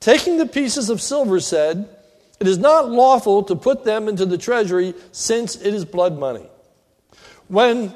taking 0.00 0.38
the 0.38 0.46
pieces 0.46 0.90
of 0.90 1.00
silver, 1.00 1.38
said, 1.38 1.88
It 2.40 2.48
is 2.48 2.58
not 2.58 2.90
lawful 2.90 3.44
to 3.44 3.54
put 3.54 3.84
them 3.84 4.08
into 4.08 4.26
the 4.26 4.36
treasury, 4.36 4.94
since 5.12 5.54
it 5.54 5.72
is 5.72 5.84
blood 5.84 6.18
money. 6.18 6.48
When 7.46 7.94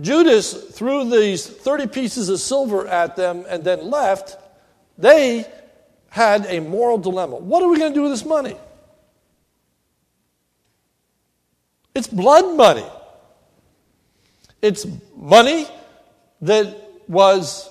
Judas 0.00 0.54
threw 0.78 1.10
these 1.10 1.44
30 1.44 1.88
pieces 1.88 2.28
of 2.28 2.38
silver 2.38 2.86
at 2.86 3.16
them 3.16 3.44
and 3.48 3.64
then 3.64 3.90
left, 3.90 4.36
they 4.96 5.44
had 6.10 6.46
a 6.46 6.60
moral 6.60 6.98
dilemma. 6.98 7.34
What 7.34 7.64
are 7.64 7.68
we 7.68 7.78
going 7.78 7.90
to 7.90 7.98
do 7.98 8.02
with 8.02 8.12
this 8.12 8.24
money? 8.24 8.56
It's 11.96 12.06
blood 12.06 12.56
money. 12.56 12.86
It's 14.62 14.86
money 15.16 15.66
that 16.40 16.76
was 17.08 17.68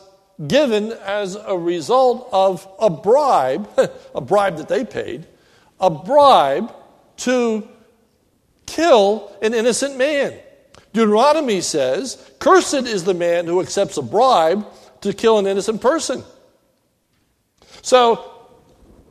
given 0.48 0.92
as 0.92 1.36
a 1.36 1.58
result 1.58 2.30
of 2.32 2.68
a 2.80 2.90
bribe, 2.90 3.70
a 4.16 4.22
bribe 4.22 4.58
that 4.58 4.68
they 4.68 4.84
paid, 4.84 5.26
a 5.80 5.90
bribe 5.90 6.74
to 7.18 7.68
kill 8.66 9.36
an 9.42 9.54
innocent 9.54 9.98
man. 9.98 10.38
Deuteronomy 10.94 11.62
says, 11.62 12.32
Cursed 12.40 12.86
is 12.86 13.04
the 13.04 13.14
man 13.14 13.46
who 13.46 13.62
accepts 13.62 13.98
a 13.98 14.02
bribe 14.02 14.66
to 15.02 15.14
kill 15.14 15.40
an 15.40 15.48
innocent 15.48 15.82
person. 15.82 16.24
So, 17.82 18.30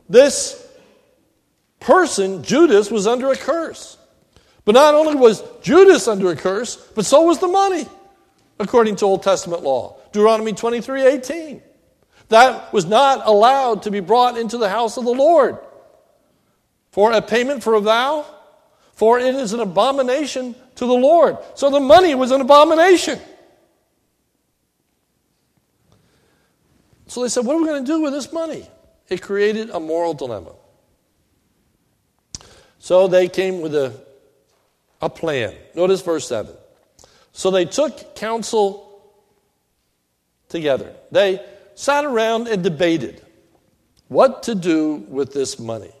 this 0.07 0.67
person, 1.79 2.43
Judas, 2.43 2.91
was 2.91 3.07
under 3.07 3.31
a 3.31 3.35
curse. 3.35 3.97
But 4.65 4.75
not 4.75 4.93
only 4.93 5.15
was 5.15 5.43
Judas 5.61 6.07
under 6.07 6.29
a 6.31 6.35
curse, 6.35 6.75
but 6.75 7.05
so 7.05 7.23
was 7.23 7.39
the 7.39 7.47
money, 7.47 7.85
according 8.59 8.97
to 8.97 9.05
Old 9.05 9.23
Testament 9.23 9.63
law. 9.63 9.97
Deuteronomy 10.11 10.53
23 10.53 11.03
18. 11.03 11.61
That 12.29 12.71
was 12.71 12.85
not 12.85 13.25
allowed 13.25 13.83
to 13.83 13.91
be 13.91 13.99
brought 13.99 14.37
into 14.37 14.57
the 14.57 14.69
house 14.69 14.97
of 14.97 15.03
the 15.03 15.11
Lord 15.11 15.57
for 16.91 17.11
a 17.11 17.21
payment 17.21 17.63
for 17.63 17.73
a 17.73 17.81
vow, 17.81 18.25
for 18.93 19.19
it 19.19 19.35
is 19.35 19.53
an 19.53 19.59
abomination 19.59 20.55
to 20.75 20.85
the 20.85 20.93
Lord. 20.93 21.37
So 21.55 21.69
the 21.69 21.79
money 21.79 22.15
was 22.15 22.31
an 22.31 22.41
abomination. 22.41 23.19
So 27.07 27.23
they 27.23 27.29
said, 27.29 27.45
What 27.45 27.55
are 27.55 27.59
we 27.59 27.65
going 27.65 27.83
to 27.83 27.91
do 27.91 28.01
with 28.01 28.13
this 28.13 28.31
money? 28.31 28.65
It 29.09 29.21
created 29.21 29.69
a 29.71 29.79
moral 29.79 30.13
dilemma. 30.13 30.53
So 32.79 33.09
they 33.09 33.27
came 33.27 33.59
with 33.59 33.75
a 33.75 33.93
a 35.01 35.09
plan. 35.09 35.53
Notice 35.75 36.01
verse 36.01 36.27
7. 36.27 36.53
So 37.33 37.51
they 37.51 37.65
took 37.65 38.15
counsel 38.15 39.01
together. 40.49 40.93
They 41.11 41.43
sat 41.75 42.05
around 42.05 42.47
and 42.47 42.63
debated 42.63 43.21
what 44.07 44.43
to 44.43 44.55
do 44.55 44.95
with 45.07 45.33
this 45.33 45.57
money. 45.57 45.93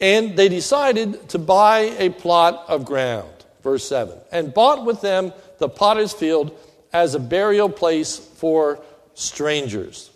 And 0.00 0.36
they 0.36 0.48
decided 0.48 1.28
to 1.28 1.38
buy 1.38 1.80
a 1.98 2.08
plot 2.08 2.64
of 2.68 2.86
ground, 2.86 3.28
verse 3.62 3.86
7, 3.86 4.16
and 4.32 4.54
bought 4.54 4.86
with 4.86 5.02
them 5.02 5.34
the 5.58 5.68
potter's 5.68 6.14
field 6.14 6.58
as 6.92 7.14
a 7.14 7.20
burial 7.20 7.68
place 7.68 8.16
for 8.16 8.80
strangers. 9.14 10.10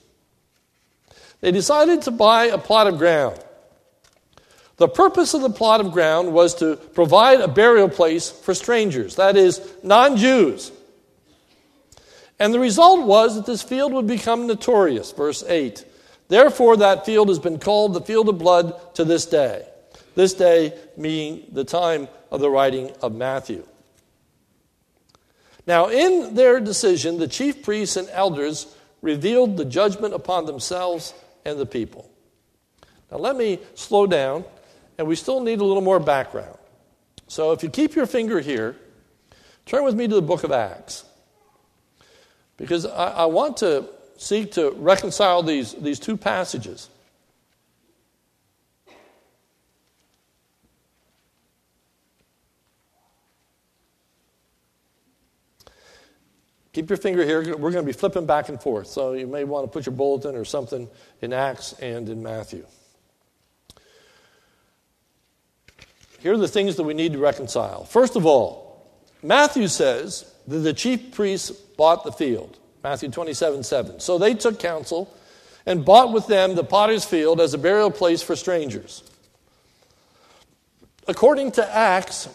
They 1.43 1.53
decided 1.53 2.03
to 2.03 2.11
buy 2.11 2.47
a 2.47 2.57
plot 2.57 2.87
of 2.87 2.97
ground. 2.97 3.39
The 4.77 4.89
purpose 4.89 5.35
of 5.35 5.43
the 5.43 5.51
plot 5.51 5.81
of 5.81 5.93
ground 5.93 6.33
was 6.33 6.57
to 6.57 6.77
provide 6.77 7.41
a 7.41 7.49
burial 7.49 7.89
place 7.89 8.31
for 8.31 8.55
strangers, 8.55 9.17
that 9.17 9.37
is, 9.37 9.61
non 9.83 10.17
Jews. 10.17 10.73
And 12.41 12.53
the 12.53 12.59
result 12.59 13.07
was 13.07 13.37
that 13.37 13.47
this 13.47 13.63
field 13.63 13.93
would 13.93 14.09
become 14.09 14.47
notorious. 14.47 15.13
Verse 15.13 15.45
8. 15.47 15.85
Therefore, 16.29 16.77
that 16.79 17.07
field 17.07 17.29
has 17.29 17.39
been 17.39 17.61
called 17.61 17.95
the 17.95 18.01
field 18.01 18.29
of 18.29 18.39
blood 18.39 18.95
to 18.97 19.05
this 19.05 19.27
day. 19.27 19.67
This 20.17 20.35
day 20.35 20.77
being 21.01 21.45
the 21.53 21.65
time 21.65 22.09
of 22.31 22.41
the 22.41 22.51
writing 22.51 22.91
of 23.03 23.15
Matthew. 23.15 23.65
Now, 25.67 25.89
in 25.89 26.35
their 26.35 26.61
decision, 26.61 27.19
the 27.19 27.29
chief 27.29 27.63
priests 27.63 27.97
and 27.97 28.09
elders 28.11 28.67
revealed 29.01 29.57
the 29.57 29.65
judgment 29.65 30.15
upon 30.15 30.47
themselves 30.47 31.15
and 31.45 31.59
the 31.59 31.67
people. 31.67 32.11
Now, 33.11 33.19
let 33.19 33.37
me 33.37 33.61
slow 33.75 34.07
down 34.07 34.45
and 34.99 35.07
we 35.07 35.17
still 35.17 35.41
need 35.41 35.61
a 35.61 35.65
little 35.65 35.83
more 35.83 36.01
background. 36.01 36.59
So 37.27 37.53
if 37.53 37.63
you 37.63 37.71
keep 37.71 37.95
your 37.95 38.07
finger 38.07 38.41
here, 38.41 38.77
turn 39.67 39.85
with 39.85 39.95
me 39.95 40.07
to 40.09 40.15
the 40.15 40.23
book 40.23 40.45
of 40.45 40.53
Acts. 40.53 41.05
Because 42.57 42.87
I, 42.87 43.09
I 43.11 43.25
want 43.27 43.57
to 43.59 43.89
seek 44.17 44.53
to 44.53 44.71
reconcile 44.73 45.43
these, 45.43 45.73
these 45.75 45.99
two 45.99 46.17
passages. 46.17 46.89
Keep 56.73 56.91
your 56.91 56.97
finger 56.97 57.25
here. 57.25 57.57
We're 57.57 57.71
going 57.71 57.85
to 57.85 57.87
be 57.87 57.93
flipping 57.93 58.27
back 58.27 58.49
and 58.49 58.61
forth. 58.61 58.89
So 58.89 59.13
you 59.13 59.29
may 59.29 59.45
want 59.45 59.65
to 59.65 59.71
put 59.71 59.87
your 59.87 59.95
bulletin 59.95 60.35
or 60.35 60.45
something 60.45 60.89
in 61.23 61.33
Acts 61.33 61.73
and 61.75 62.09
in 62.09 62.21
Matthew. 62.21 62.67
Here 66.25 66.33
are 66.33 66.39
the 66.39 66.49
things 66.49 66.77
that 66.77 66.85
we 66.85 66.95
need 66.95 67.13
to 67.13 67.19
reconcile. 67.19 67.85
First 67.85 68.17
of 68.17 68.25
all, 68.25 68.83
Matthew 69.23 69.69
says 69.69 70.25
that 70.49 70.61
the 70.61 70.73
chief 70.73 71.13
priests 71.13 71.51
bought 71.51 72.03
the 72.03 72.13
field. 72.13 72.57
Matthew 72.83 73.11
27 73.11 73.63
7. 73.63 74.01
So 74.01 74.17
they 74.17 74.33
took 74.33 74.59
counsel 74.59 75.15
and 75.67 75.85
bought 75.85 76.15
with 76.15 76.27
them 76.27 76.55
the 76.55 76.65
potter's 76.65 77.05
field 77.05 77.43
as 77.43 77.53
a 77.53 77.59
burial 77.59 77.91
place 77.91 78.23
for 78.23 78.37
strangers. 78.37 79.03
According 81.07 81.53
to 81.53 81.77
Acts, 81.77 82.31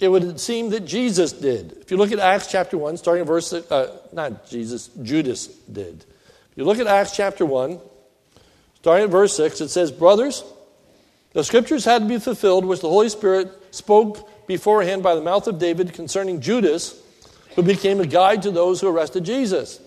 it 0.00 0.08
would 0.08 0.40
seem 0.40 0.70
that 0.70 0.86
Jesus 0.86 1.30
did. 1.30 1.70
If 1.80 1.92
you 1.92 1.96
look 1.96 2.10
at 2.10 2.18
Acts 2.18 2.48
chapter 2.48 2.76
1, 2.76 2.96
starting 2.96 3.20
in 3.20 3.28
verse, 3.28 3.52
uh, 3.52 3.96
not 4.12 4.50
Jesus, 4.50 4.88
Judas 5.04 5.46
did. 5.46 6.04
If 6.50 6.56
you 6.56 6.64
look 6.64 6.80
at 6.80 6.88
Acts 6.88 7.14
chapter 7.14 7.46
1, 7.46 7.78
starting 8.74 9.04
at 9.04 9.10
verse 9.10 9.36
6, 9.36 9.60
it 9.60 9.68
says, 9.68 9.92
Brothers, 9.92 10.42
the 11.36 11.44
scriptures 11.44 11.84
had 11.84 12.00
to 12.00 12.08
be 12.08 12.18
fulfilled, 12.18 12.64
which 12.64 12.80
the 12.80 12.88
Holy 12.88 13.10
Spirit 13.10 13.52
spoke 13.70 14.26
beforehand 14.46 15.02
by 15.02 15.14
the 15.14 15.20
mouth 15.20 15.46
of 15.46 15.58
David 15.58 15.92
concerning 15.92 16.40
Judas, 16.40 16.98
who 17.54 17.62
became 17.62 18.00
a 18.00 18.06
guide 18.06 18.40
to 18.44 18.50
those 18.50 18.80
who 18.80 18.88
arrested 18.88 19.22
Jesus. 19.22 19.78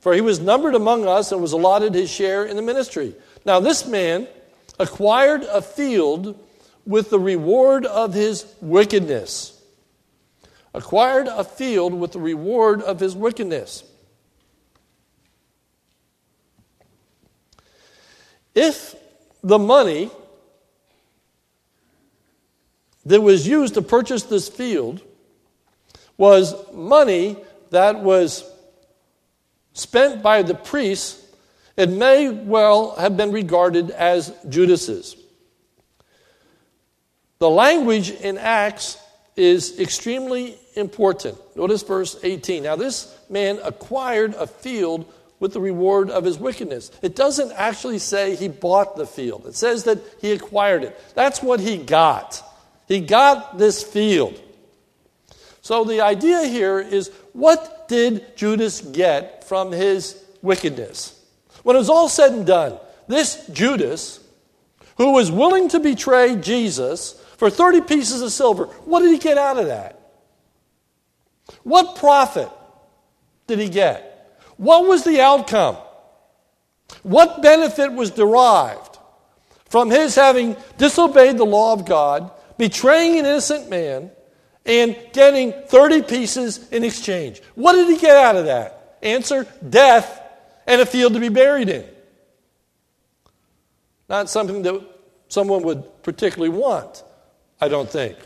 For 0.00 0.12
he 0.12 0.20
was 0.20 0.40
numbered 0.40 0.74
among 0.74 1.06
us 1.06 1.32
and 1.32 1.40
was 1.40 1.52
allotted 1.52 1.94
his 1.94 2.10
share 2.10 2.44
in 2.44 2.54
the 2.54 2.60
ministry. 2.60 3.14
Now, 3.46 3.60
this 3.60 3.86
man 3.86 4.28
acquired 4.78 5.44
a 5.44 5.62
field 5.62 6.38
with 6.84 7.08
the 7.08 7.18
reward 7.18 7.86
of 7.86 8.12
his 8.12 8.44
wickedness. 8.60 9.58
Acquired 10.74 11.28
a 11.28 11.44
field 11.44 11.94
with 11.94 12.12
the 12.12 12.20
reward 12.20 12.82
of 12.82 13.00
his 13.00 13.16
wickedness. 13.16 13.84
If 18.54 18.94
the 19.42 19.58
money 19.58 20.10
that 23.10 23.20
was 23.20 23.46
used 23.46 23.74
to 23.74 23.82
purchase 23.82 24.22
this 24.22 24.48
field 24.48 25.02
was 26.16 26.54
money 26.72 27.36
that 27.70 28.00
was 28.00 28.48
spent 29.72 30.22
by 30.22 30.42
the 30.42 30.54
priests. 30.54 31.20
It 31.76 31.90
may 31.90 32.28
well 32.30 32.94
have 32.96 33.16
been 33.16 33.32
regarded 33.32 33.90
as 33.90 34.32
Judas's. 34.48 35.16
The 37.40 37.50
language 37.50 38.10
in 38.10 38.38
Acts 38.38 38.96
is 39.34 39.80
extremely 39.80 40.56
important. 40.76 41.36
Notice 41.56 41.82
verse 41.82 42.16
18. 42.22 42.62
Now, 42.62 42.76
this 42.76 43.12
man 43.28 43.58
acquired 43.64 44.34
a 44.34 44.46
field 44.46 45.12
with 45.40 45.52
the 45.52 45.60
reward 45.60 46.10
of 46.10 46.24
his 46.24 46.38
wickedness. 46.38 46.92
It 47.02 47.16
doesn't 47.16 47.50
actually 47.52 47.98
say 47.98 48.36
he 48.36 48.46
bought 48.46 48.96
the 48.96 49.06
field, 49.06 49.46
it 49.46 49.56
says 49.56 49.84
that 49.84 49.98
he 50.20 50.30
acquired 50.30 50.84
it. 50.84 51.00
That's 51.16 51.42
what 51.42 51.58
he 51.58 51.78
got. 51.78 52.46
He 52.90 53.00
got 53.00 53.56
this 53.56 53.84
field. 53.84 54.42
So, 55.62 55.84
the 55.84 56.00
idea 56.00 56.42
here 56.44 56.80
is 56.80 57.12
what 57.32 57.86
did 57.88 58.36
Judas 58.36 58.80
get 58.80 59.44
from 59.44 59.70
his 59.70 60.20
wickedness? 60.42 61.24
When 61.62 61.76
it 61.76 61.78
was 61.78 61.88
all 61.88 62.08
said 62.08 62.32
and 62.32 62.44
done, 62.44 62.80
this 63.06 63.46
Judas, 63.52 64.18
who 64.96 65.12
was 65.12 65.30
willing 65.30 65.68
to 65.68 65.78
betray 65.78 66.34
Jesus, 66.34 67.20
for 67.40 67.48
30 67.48 67.82
pieces 67.82 68.22
of 68.22 68.32
silver. 68.32 68.64
What 68.84 69.00
did 69.00 69.12
he 69.12 69.18
get 69.18 69.38
out 69.38 69.56
of 69.56 69.66
that? 69.66 69.98
What 71.62 71.96
profit 71.96 72.50
did 73.46 73.60
he 73.60 73.68
get? 73.68 74.36
What 74.56 74.86
was 74.86 75.04
the 75.04 75.20
outcome? 75.20 75.76
What 77.02 77.40
benefit 77.40 77.92
was 77.92 78.10
derived 78.10 78.98
from 79.70 79.90
his 79.90 80.16
having 80.16 80.56
disobeyed 80.76 81.38
the 81.38 81.46
law 81.46 81.72
of 81.72 81.86
God, 81.86 82.30
betraying 82.60 83.18
an 83.18 83.24
innocent 83.24 83.70
man, 83.70 84.10
and 84.66 84.94
getting 85.14 85.52
30 85.68 86.02
pieces 86.02 86.68
in 86.70 86.84
exchange? 86.84 87.40
What 87.54 87.72
did 87.72 87.88
he 87.88 87.96
get 87.96 88.14
out 88.14 88.36
of 88.36 88.44
that? 88.44 88.98
Answer 89.02 89.46
death 89.66 90.20
and 90.66 90.82
a 90.82 90.84
field 90.84 91.14
to 91.14 91.20
be 91.20 91.30
buried 91.30 91.70
in. 91.70 91.86
Not 94.10 94.28
something 94.28 94.60
that 94.60 94.78
someone 95.28 95.62
would 95.62 96.02
particularly 96.02 96.50
want. 96.50 97.02
I 97.62 97.68
don't 97.68 97.88
think. 97.88 98.18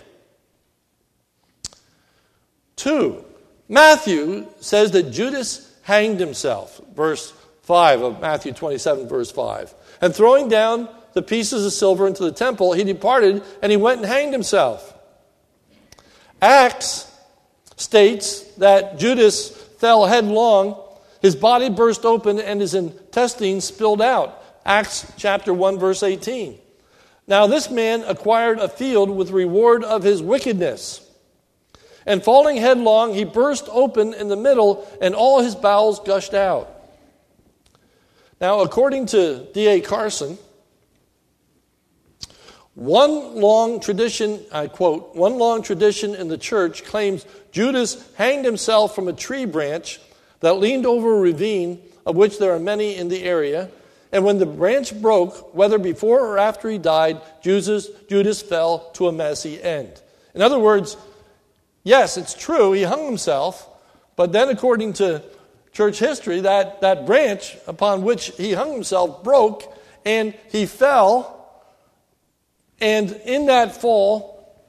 Two, 2.75 3.25
Matthew 3.69 4.49
says 4.59 4.91
that 4.91 5.13
Judas 5.13 5.73
hanged 5.83 6.19
himself, 6.19 6.81
verse 6.97 7.33
5 7.63 8.03
of 8.03 8.21
Matthew 8.21 8.53
27, 8.53 9.09
verse 9.09 9.31
5. 9.31 9.73
And 10.01 10.13
throwing 10.13 10.49
down 10.49 10.89
the 11.15 11.23
pieces 11.23 11.65
of 11.65 11.73
silver 11.73 12.07
into 12.07 12.25
the 12.25 12.33
temple, 12.33 12.73
he 12.73 12.85
departed 12.85 13.43
and 13.63 13.71
he 13.71 13.77
went 13.77 14.01
and 14.01 14.07
hanged 14.07 14.33
himself. 14.33 14.95
Acts 16.43 17.11
states 17.77 18.43
that 18.57 18.99
Judas 18.99 19.51
fell 19.79 20.07
headlong, 20.07 20.81
his 21.23 21.35
body 21.35 21.71
burst 21.71 22.05
open, 22.05 22.39
and 22.39 22.61
his 22.61 22.75
intestines 22.75 23.65
spilled 23.65 24.03
out. 24.03 24.43
Acts 24.67 25.11
chapter 25.17 25.55
1, 25.55 25.79
verse 25.79 26.03
18. 26.03 26.59
Now, 27.27 27.47
this 27.47 27.71
man 27.71 28.03
acquired 28.03 28.59
a 28.59 28.69
field 28.69 29.09
with 29.09 29.31
reward 29.31 29.85
of 29.85 30.03
his 30.03 30.23
wickedness. 30.23 31.01
And 32.07 32.23
falling 32.23 32.59
headlong, 32.59 33.15
he 33.15 33.25
burst 33.25 33.67
open 33.71 34.13
in 34.13 34.29
the 34.29 34.37
middle, 34.37 34.87
and 35.01 35.15
all 35.15 35.41
his 35.41 35.55
bowels 35.55 36.01
gushed 36.01 36.35
out. 36.35 36.71
Now, 38.41 38.61
according 38.61 39.07
to 39.07 39.47
D.A. 39.55 39.81
Carson, 39.81 40.37
one 42.75 43.41
long 43.41 43.81
tradition, 43.81 44.41
I 44.51 44.67
quote, 44.67 45.15
one 45.15 45.39
long 45.39 45.63
tradition 45.63 46.15
in 46.15 46.29
the 46.29 46.39
church 46.39 46.85
claims 46.85 47.25
Judas 47.53 48.05
hanged 48.15 48.45
himself 48.45 48.95
from 48.95 49.09
a 49.09 49.13
tree 49.13 49.45
branch 49.45 50.01
that 50.41 50.55
leaned 50.55 50.87
over 50.87 51.17
a 51.17 51.21
ravine, 51.21 51.81
of 52.05 52.17
which 52.17 52.39
there 52.39 52.53
are 52.55 52.59
many 52.59 52.97
in 52.97 53.09
the 53.09 53.23
area 53.23 53.71
and 54.15 54.25
when 54.25 54.39
the 54.39 54.47
branch 54.47 54.95
broke, 55.03 55.53
whether 55.57 55.77
before 55.77 56.21
or 56.21 56.39
after 56.39 56.71
he 56.71 56.79
died, 56.79 57.21
Judas, 57.43 57.89
Judas 58.09 58.41
fell 58.41 58.91
to 58.93 59.09
a 59.09 59.13
messy 59.13 59.61
end. 59.61 60.01
In 60.37 60.41
other 60.41 60.59
words, 60.59 60.97
yes, 61.83 62.17
it's 62.17 62.33
true, 62.33 62.71
he 62.71 62.85
hung 62.85 63.07
himself, 63.07 63.69
but 64.15 64.31
then 64.31 64.51
according 64.51 64.93
to 64.95 65.21
church 65.73 65.99
history, 65.99 66.39
that, 66.43 66.81
that 66.81 67.07
branch 67.07 67.57
upon 67.67 68.05
which 68.05 68.27
he 68.37 68.53
hung 68.53 68.73
himself 68.73 69.25
broke 69.25 69.77
and 70.05 70.33
he 70.49 70.65
fell. 70.65 71.34
And 72.85 73.13
in 73.25 73.47
that 73.47 73.81
fall, 73.81 74.63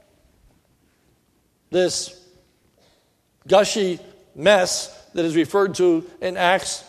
this 1.69 2.17
gushy 3.45 3.99
mess 4.33 4.87
that 5.11 5.25
is 5.25 5.35
referred 5.35 5.75
to 5.75 6.09
in 6.21 6.37
Acts 6.37 6.85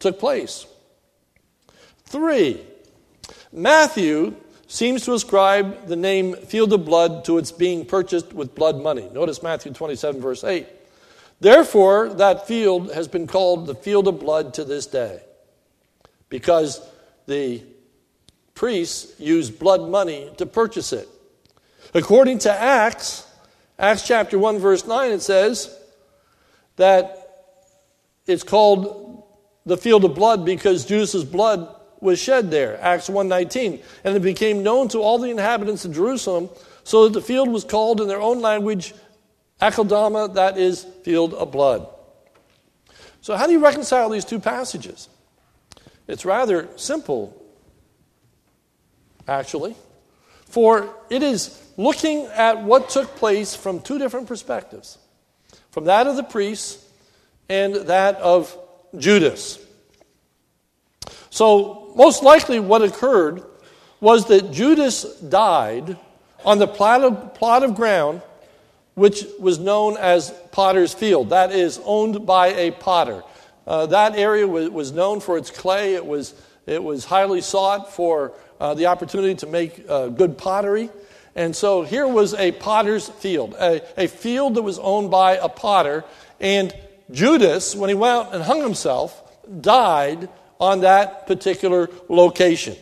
took 0.00 0.18
place. 0.18 0.66
Three, 2.04 2.60
Matthew 3.50 4.36
seems 4.66 5.06
to 5.06 5.14
ascribe 5.14 5.86
the 5.86 5.96
name 5.96 6.36
field 6.36 6.74
of 6.74 6.84
blood 6.84 7.24
to 7.24 7.38
its 7.38 7.52
being 7.52 7.86
purchased 7.86 8.34
with 8.34 8.54
blood 8.54 8.76
money. 8.76 9.08
Notice 9.14 9.42
Matthew 9.42 9.72
27, 9.72 10.20
verse 10.20 10.44
8. 10.44 10.66
Therefore, 11.40 12.10
that 12.10 12.46
field 12.46 12.92
has 12.92 13.08
been 13.08 13.26
called 13.26 13.66
the 13.66 13.74
field 13.74 14.08
of 14.08 14.20
blood 14.20 14.52
to 14.54 14.64
this 14.64 14.86
day, 14.86 15.22
because 16.28 16.86
the 17.24 17.62
priests 18.56 19.20
used 19.20 19.60
blood 19.60 19.88
money 19.88 20.32
to 20.38 20.46
purchase 20.46 20.92
it. 20.92 21.08
According 21.94 22.40
to 22.40 22.52
Acts, 22.52 23.24
Acts 23.78 24.04
chapter 24.04 24.38
1, 24.38 24.58
verse 24.58 24.86
9, 24.86 25.12
it 25.12 25.22
says 25.22 25.78
that 26.74 27.22
it's 28.26 28.42
called 28.42 29.22
the 29.64 29.76
field 29.76 30.04
of 30.04 30.14
blood 30.14 30.44
because 30.44 30.84
Judas' 30.84 31.22
blood 31.22 31.72
was 32.00 32.18
shed 32.18 32.50
there, 32.50 32.80
Acts 32.82 33.08
1:19, 33.08 33.82
and 34.04 34.16
it 34.16 34.22
became 34.22 34.62
known 34.62 34.88
to 34.88 34.98
all 34.98 35.18
the 35.18 35.30
inhabitants 35.30 35.84
of 35.84 35.94
Jerusalem, 35.94 36.50
so 36.84 37.04
that 37.04 37.12
the 37.12 37.22
field 37.22 37.48
was 37.48 37.64
called 37.64 38.00
in 38.00 38.08
their 38.08 38.20
own 38.20 38.40
language 38.40 38.94
Akeldama, 39.60 40.34
that 40.34 40.58
is 40.58 40.84
field 41.02 41.34
of 41.34 41.50
blood. 41.50 41.86
So 43.22 43.36
how 43.36 43.46
do 43.46 43.52
you 43.52 43.58
reconcile 43.58 44.08
these 44.08 44.24
two 44.24 44.38
passages? 44.38 45.08
It's 46.06 46.24
rather 46.24 46.68
simple 46.76 47.34
actually. 49.28 49.74
For 50.44 50.94
it 51.10 51.22
is 51.22 51.62
looking 51.76 52.26
at 52.26 52.62
what 52.62 52.88
took 52.88 53.16
place 53.16 53.54
from 53.54 53.80
two 53.80 53.98
different 53.98 54.26
perspectives 54.28 54.98
from 55.70 55.84
that 55.84 56.06
of 56.06 56.16
the 56.16 56.22
priests 56.22 56.82
and 57.50 57.74
that 57.74 58.16
of 58.16 58.56
Judas. 58.96 59.58
So, 61.28 61.92
most 61.94 62.22
likely, 62.22 62.60
what 62.60 62.82
occurred 62.82 63.42
was 64.00 64.26
that 64.28 64.52
Judas 64.52 65.02
died 65.20 65.98
on 66.46 66.58
the 66.58 66.66
plot 66.66 67.02
of, 67.02 67.34
plot 67.34 67.62
of 67.62 67.74
ground 67.74 68.22
which 68.96 69.26
was 69.38 69.58
known 69.58 69.98
as 69.98 70.32
Potter's 70.52 70.94
Field. 70.94 71.28
That 71.28 71.52
is 71.52 71.78
owned 71.84 72.26
by 72.26 72.48
a 72.48 72.70
potter. 72.70 73.22
Uh, 73.66 73.84
that 73.86 74.16
area 74.16 74.46
was, 74.46 74.70
was, 74.70 74.90
known 74.90 75.20
for 75.20 75.36
its 75.36 75.50
clay. 75.50 75.94
It 75.94 76.06
was, 76.06 76.34
it 76.64 76.82
was 76.82 77.04
highly 77.04 77.42
sought 77.42 77.92
for 77.92 78.32
uh, 78.60 78.74
the 78.74 78.86
opportunity 78.86 79.34
to 79.36 79.46
make 79.46 79.84
uh, 79.88 80.08
good 80.08 80.38
pottery. 80.38 80.90
And 81.34 81.54
so 81.54 81.82
here 81.82 82.08
was 82.08 82.32
a 82.34 82.52
potter's 82.52 83.08
field, 83.08 83.54
a, 83.54 83.82
a 84.02 84.08
field 84.08 84.54
that 84.54 84.62
was 84.62 84.78
owned 84.78 85.10
by 85.10 85.36
a 85.36 85.48
potter. 85.48 86.04
And 86.40 86.74
Judas, 87.10 87.76
when 87.76 87.88
he 87.88 87.94
went 87.94 88.12
out 88.12 88.34
and 88.34 88.42
hung 88.42 88.62
himself, 88.62 89.22
died 89.60 90.28
on 90.58 90.80
that 90.80 91.26
particular 91.26 91.90
location. 92.08 92.76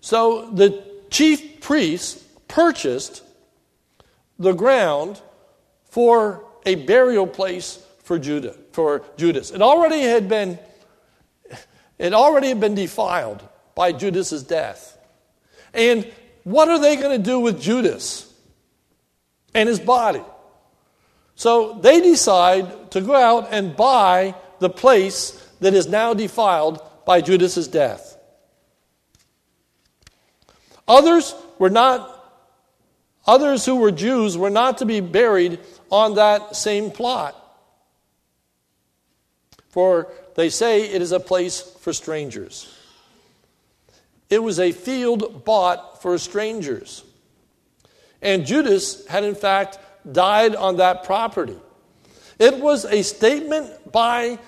So 0.00 0.50
the 0.50 0.82
chief 1.10 1.60
priests 1.60 2.22
purchased 2.48 3.22
the 4.38 4.52
ground 4.52 5.20
for 5.90 6.44
a 6.64 6.74
burial 6.74 7.26
place 7.26 7.84
for 8.02 8.18
Judah, 8.18 8.54
for 8.72 9.02
Judas. 9.16 9.50
It 9.50 9.62
already 9.62 10.00
had 10.00 10.28
been 10.28 10.58
it 11.98 12.12
already 12.12 12.48
had 12.48 12.60
been 12.60 12.74
defiled 12.74 13.42
by 13.76 13.92
Judas's 13.92 14.42
death. 14.42 14.98
And 15.72 16.10
what 16.42 16.68
are 16.68 16.80
they 16.80 16.96
going 16.96 17.16
to 17.16 17.22
do 17.22 17.38
with 17.38 17.60
Judas 17.60 18.32
and 19.54 19.68
his 19.68 19.78
body? 19.78 20.22
So 21.36 21.74
they 21.74 22.00
decide 22.00 22.90
to 22.92 23.00
go 23.00 23.14
out 23.14 23.48
and 23.52 23.76
buy 23.76 24.34
the 24.58 24.70
place 24.70 25.32
that 25.60 25.74
is 25.74 25.86
now 25.86 26.14
defiled 26.14 26.82
by 27.04 27.20
Judas's 27.20 27.68
death. 27.68 28.16
Others 30.88 31.34
were 31.58 31.70
not 31.70 32.12
others 33.26 33.66
who 33.66 33.76
were 33.76 33.90
Jews 33.90 34.38
were 34.38 34.50
not 34.50 34.78
to 34.78 34.86
be 34.86 35.00
buried 35.00 35.58
on 35.90 36.14
that 36.14 36.56
same 36.56 36.90
plot. 36.90 37.34
For 39.70 40.10
they 40.36 40.48
say 40.48 40.88
it 40.88 41.02
is 41.02 41.12
a 41.12 41.20
place 41.20 41.60
for 41.60 41.92
strangers. 41.92 42.72
It 44.28 44.42
was 44.42 44.58
a 44.58 44.72
field 44.72 45.44
bought 45.44 46.02
for 46.02 46.18
strangers. 46.18 47.04
And 48.20 48.46
Judas 48.46 49.06
had, 49.06 49.24
in 49.24 49.34
fact, 49.34 49.78
died 50.10 50.54
on 50.54 50.76
that 50.76 51.04
property. 51.04 51.56
It 52.38 52.58
was 52.58 52.84
a 52.84 53.02
statement 53.02 53.92
by 53.92 54.38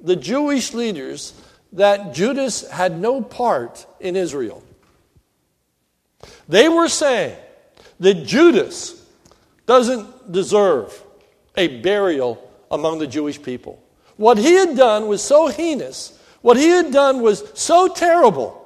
the 0.00 0.16
Jewish 0.16 0.72
leaders 0.72 1.34
that 1.72 2.14
Judas 2.14 2.68
had 2.70 2.98
no 2.98 3.20
part 3.20 3.86
in 4.00 4.16
Israel. 4.16 4.62
They 6.48 6.68
were 6.68 6.88
saying 6.88 7.36
that 8.00 8.26
Judas 8.26 9.04
doesn't 9.66 10.32
deserve 10.32 11.02
a 11.56 11.80
burial 11.80 12.42
among 12.70 12.98
the 12.98 13.06
Jewish 13.06 13.40
people. 13.40 13.82
What 14.16 14.38
he 14.38 14.54
had 14.54 14.76
done 14.76 15.08
was 15.08 15.22
so 15.22 15.48
heinous, 15.48 16.18
what 16.40 16.56
he 16.56 16.68
had 16.68 16.92
done 16.92 17.20
was 17.20 17.44
so 17.54 17.88
terrible 17.88 18.65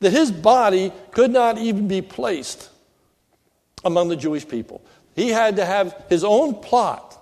that 0.00 0.12
his 0.12 0.30
body 0.30 0.92
could 1.10 1.30
not 1.30 1.58
even 1.58 1.88
be 1.88 2.02
placed 2.02 2.70
among 3.84 4.08
the 4.08 4.16
Jewish 4.16 4.46
people. 4.46 4.82
He 5.14 5.30
had 5.30 5.56
to 5.56 5.64
have 5.64 6.04
his 6.08 6.24
own 6.24 6.54
plot 6.54 7.18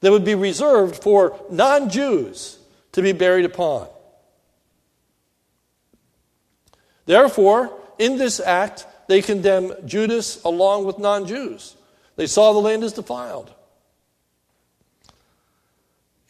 that 0.00 0.10
would 0.10 0.24
be 0.24 0.34
reserved 0.34 1.02
for 1.02 1.38
non 1.50 1.90
Jews 1.90 2.58
to 2.92 3.02
be 3.02 3.12
buried 3.12 3.44
upon. 3.44 3.88
Therefore, 7.04 7.78
in 7.98 8.16
this 8.16 8.40
act, 8.40 8.86
they 9.08 9.20
condemn 9.20 9.72
Judas 9.84 10.42
along 10.44 10.86
with 10.86 10.98
non 10.98 11.26
Jews. 11.26 11.76
They 12.16 12.26
saw 12.26 12.52
the 12.52 12.60
land 12.60 12.84
as 12.84 12.92
defiled. 12.92 13.52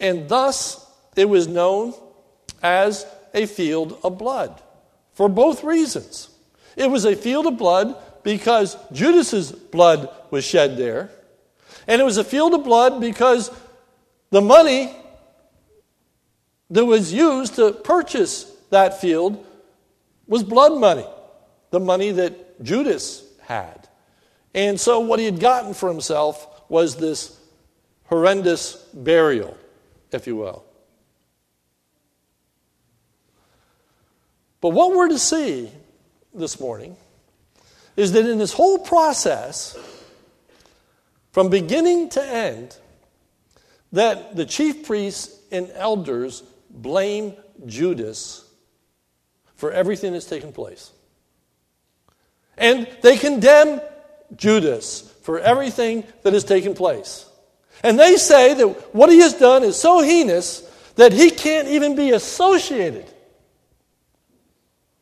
And 0.00 0.28
thus, 0.28 0.85
it 1.14 1.28
was 1.28 1.46
known 1.46 1.94
as 2.62 3.06
a 3.35 3.46
field 3.46 3.98
of 4.02 4.18
blood 4.18 4.61
for 5.14 5.29
both 5.29 5.64
reasons. 5.64 6.29
It 6.77 6.90
was 6.90 7.05
a 7.05 7.16
field 7.16 7.46
of 7.46 7.59
blood 7.59 7.96
because 8.23 8.77
Judas's 8.92 9.53
blood 9.53 10.09
was 10.31 10.44
shed 10.44 10.77
there, 10.77 11.11
and 11.87 12.01
it 12.01 12.05
was 12.05 12.16
a 12.16 12.25
field 12.25 12.55
of 12.55 12.64
blood 12.64 13.01
because 13.01 13.51
the 14.31 14.40
money 14.40 14.94
that 16.70 16.85
was 16.85 17.12
used 17.12 17.57
to 17.57 17.73
purchase 17.73 18.44
that 18.70 19.01
field 19.01 19.44
was 20.27 20.44
blood 20.44 20.79
money, 20.79 21.07
the 21.70 21.81
money 21.81 22.12
that 22.12 22.62
Judas 22.62 23.25
had. 23.42 23.88
And 24.55 24.81
so 24.81 25.01
what 25.01 25.18
he 25.18 25.25
had 25.25 25.40
gotten 25.40 25.75
for 25.75 25.88
himself 25.88 26.46
was 26.68 26.96
this 26.96 27.38
horrendous 28.05 28.77
burial, 28.94 29.57
if 30.12 30.27
you 30.27 30.37
will. 30.37 30.64
But 34.61 34.70
what 34.70 34.92
we're 34.94 35.09
to 35.09 35.18
see 35.18 35.70
this 36.35 36.61
morning 36.61 36.96
is 37.96 38.12
that 38.12 38.27
in 38.27 38.38
this 38.38 38.53
whole 38.53 38.79
process, 38.79 39.77
from 41.33 41.49
beginning 41.49 42.11
to 42.11 42.25
end, 42.25 42.77
that 43.92 44.37
the 44.37 44.44
chief 44.44 44.87
priests 44.87 45.37
and 45.51 45.70
elders 45.75 46.42
blame 46.68 47.35
Judas 47.66 48.44
for 49.57 49.73
everything 49.73 50.12
that's 50.12 50.27
taken 50.27 50.53
place. 50.53 50.92
And 52.57 52.87
they 53.03 53.16
condemn 53.16 53.81
Judas 54.37 55.12
for 55.23 55.40
everything 55.40 56.05
that 56.23 56.33
has 56.33 56.44
taken 56.44 56.75
place. 56.75 57.27
And 57.83 57.99
they 57.99 58.16
say 58.16 58.55
that 58.55 58.94
what 58.94 59.11
he 59.11 59.20
has 59.20 59.35
done 59.35 59.64
is 59.64 59.77
so 59.77 60.03
heinous 60.03 60.61
that 60.96 61.12
he 61.12 61.31
can't 61.31 61.68
even 61.68 61.96
be 61.96 62.11
associated 62.11 63.07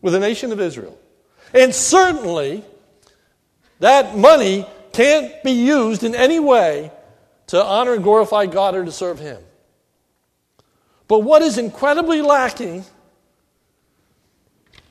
with 0.00 0.12
the 0.12 0.20
nation 0.20 0.52
of 0.52 0.61
Israel. 0.61 0.98
And 1.54 1.74
certainly, 1.74 2.64
that 3.80 4.16
money 4.16 4.66
can't 4.92 5.42
be 5.42 5.52
used 5.52 6.04
in 6.04 6.14
any 6.14 6.40
way 6.40 6.90
to 7.48 7.62
honor 7.62 7.94
and 7.94 8.02
glorify 8.02 8.46
God 8.46 8.74
or 8.74 8.84
to 8.84 8.92
serve 8.92 9.18
Him. 9.18 9.42
But 11.06 11.20
what 11.20 11.42
is 11.42 11.56
incredibly 11.56 12.20
lacking 12.20 12.84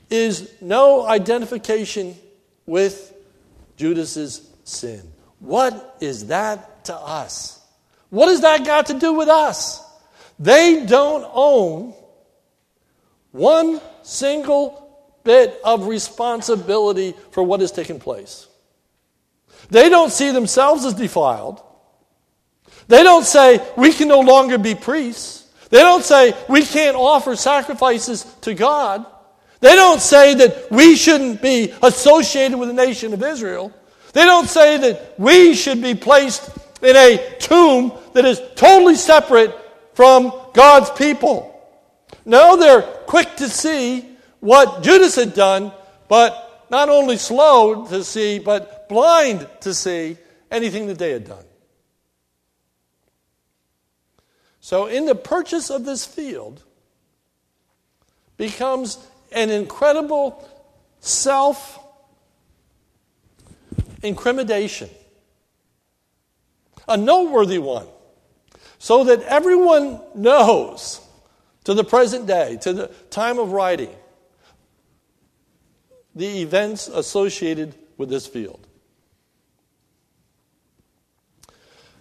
is 0.10 0.52
no 0.62 1.06
identification 1.06 2.16
with 2.66 3.14
Judas's 3.76 4.50
sin. 4.64 5.04
What 5.40 5.98
is 6.02 6.28
that 6.28 6.86
to 6.86 6.96
us? 6.96 7.64
What 8.10 8.30
has 8.30 8.42
that 8.42 8.66
got 8.66 8.88
to 8.88 8.96
do 8.96 9.14
with 9.14 9.28
us? 9.28 9.84
They 10.40 10.86
don't 10.86 11.30
own 11.34 11.94
one 13.32 13.82
single 14.04 14.87
bit 15.28 15.60
of 15.64 15.88
responsibility 15.88 17.14
for 17.32 17.44
what 17.44 17.60
has 17.60 17.72
taken 17.72 18.00
place. 18.00 18.48
They 19.70 19.90
don't 19.90 20.12
see 20.12 20.32
themselves 20.32 20.86
as 20.86 20.94
defiled. 20.96 21.62
They 22.88 23.04
don't 23.04 23.26
say, 23.26 23.62
we 23.78 23.94
can 23.94 24.08
no 24.08 24.22
longer 24.22 24.58
be 24.58 24.74
priests. 24.74 25.46
They 25.70 25.80
don't 25.80 26.04
say, 26.04 26.34
we 26.48 26.64
can't 26.64 26.96
offer 26.96 27.36
sacrifices 27.36 28.24
to 28.42 28.54
God. 28.54 29.06
They 29.60 29.76
don't 29.76 30.00
say 30.00 30.34
that 30.36 30.72
we 30.72 30.96
shouldn't 30.96 31.42
be 31.42 31.74
associated 31.84 32.58
with 32.58 32.70
the 32.70 32.74
nation 32.74 33.14
of 33.14 33.22
Israel. 33.22 33.74
They 34.14 34.24
don't 34.24 34.48
say 34.48 34.78
that 34.78 35.20
we 35.20 35.54
should 35.54 35.82
be 35.82 35.94
placed 35.94 36.50
in 36.82 36.96
a 36.96 37.36
tomb 37.40 37.92
that 38.14 38.24
is 38.24 38.42
totally 38.56 38.96
separate 38.96 39.54
from 39.94 40.32
God's 40.54 40.90
people. 40.92 41.54
No, 42.24 42.56
they're 42.56 42.82
quick 42.82 43.36
to 43.38 43.50
see 43.50 44.17
what 44.40 44.84
Judas 44.84 45.16
had 45.16 45.34
done, 45.34 45.72
but 46.08 46.66
not 46.70 46.90
only 46.90 47.18
slow 47.18 47.88
to 47.88 48.04
see, 48.04 48.40
but 48.40 48.90
blind 48.90 49.48
to 49.62 49.74
see 49.74 50.18
anything 50.52 50.88
that 50.88 51.00
they 51.00 51.12
had 51.12 51.26
done. 51.26 51.44
So, 54.60 54.88
in 54.88 55.06
the 55.06 55.16
purchase 55.16 55.70
of 55.70 55.86
this 55.86 56.06
field, 56.06 56.64
becomes 58.36 58.98
an 59.32 59.50
incredible 59.50 60.48
self 61.00 61.80
incrimination, 64.04 64.90
a 66.88 66.98
noteworthy 66.98 67.60
one, 67.60 67.88
so 68.78 69.06
that 69.06 69.22
everyone 69.24 70.02
knows 70.14 71.02
to 71.64 71.74
the 71.74 71.84
present 71.84 72.28
day, 72.28 72.58
to 72.62 72.74
the 72.74 72.88
time 73.10 73.40
of 73.40 73.52
writing, 73.52 73.94
the 76.18 76.42
events 76.42 76.88
associated 76.88 77.76
with 77.98 78.10
this 78.10 78.28
field. 78.28 78.68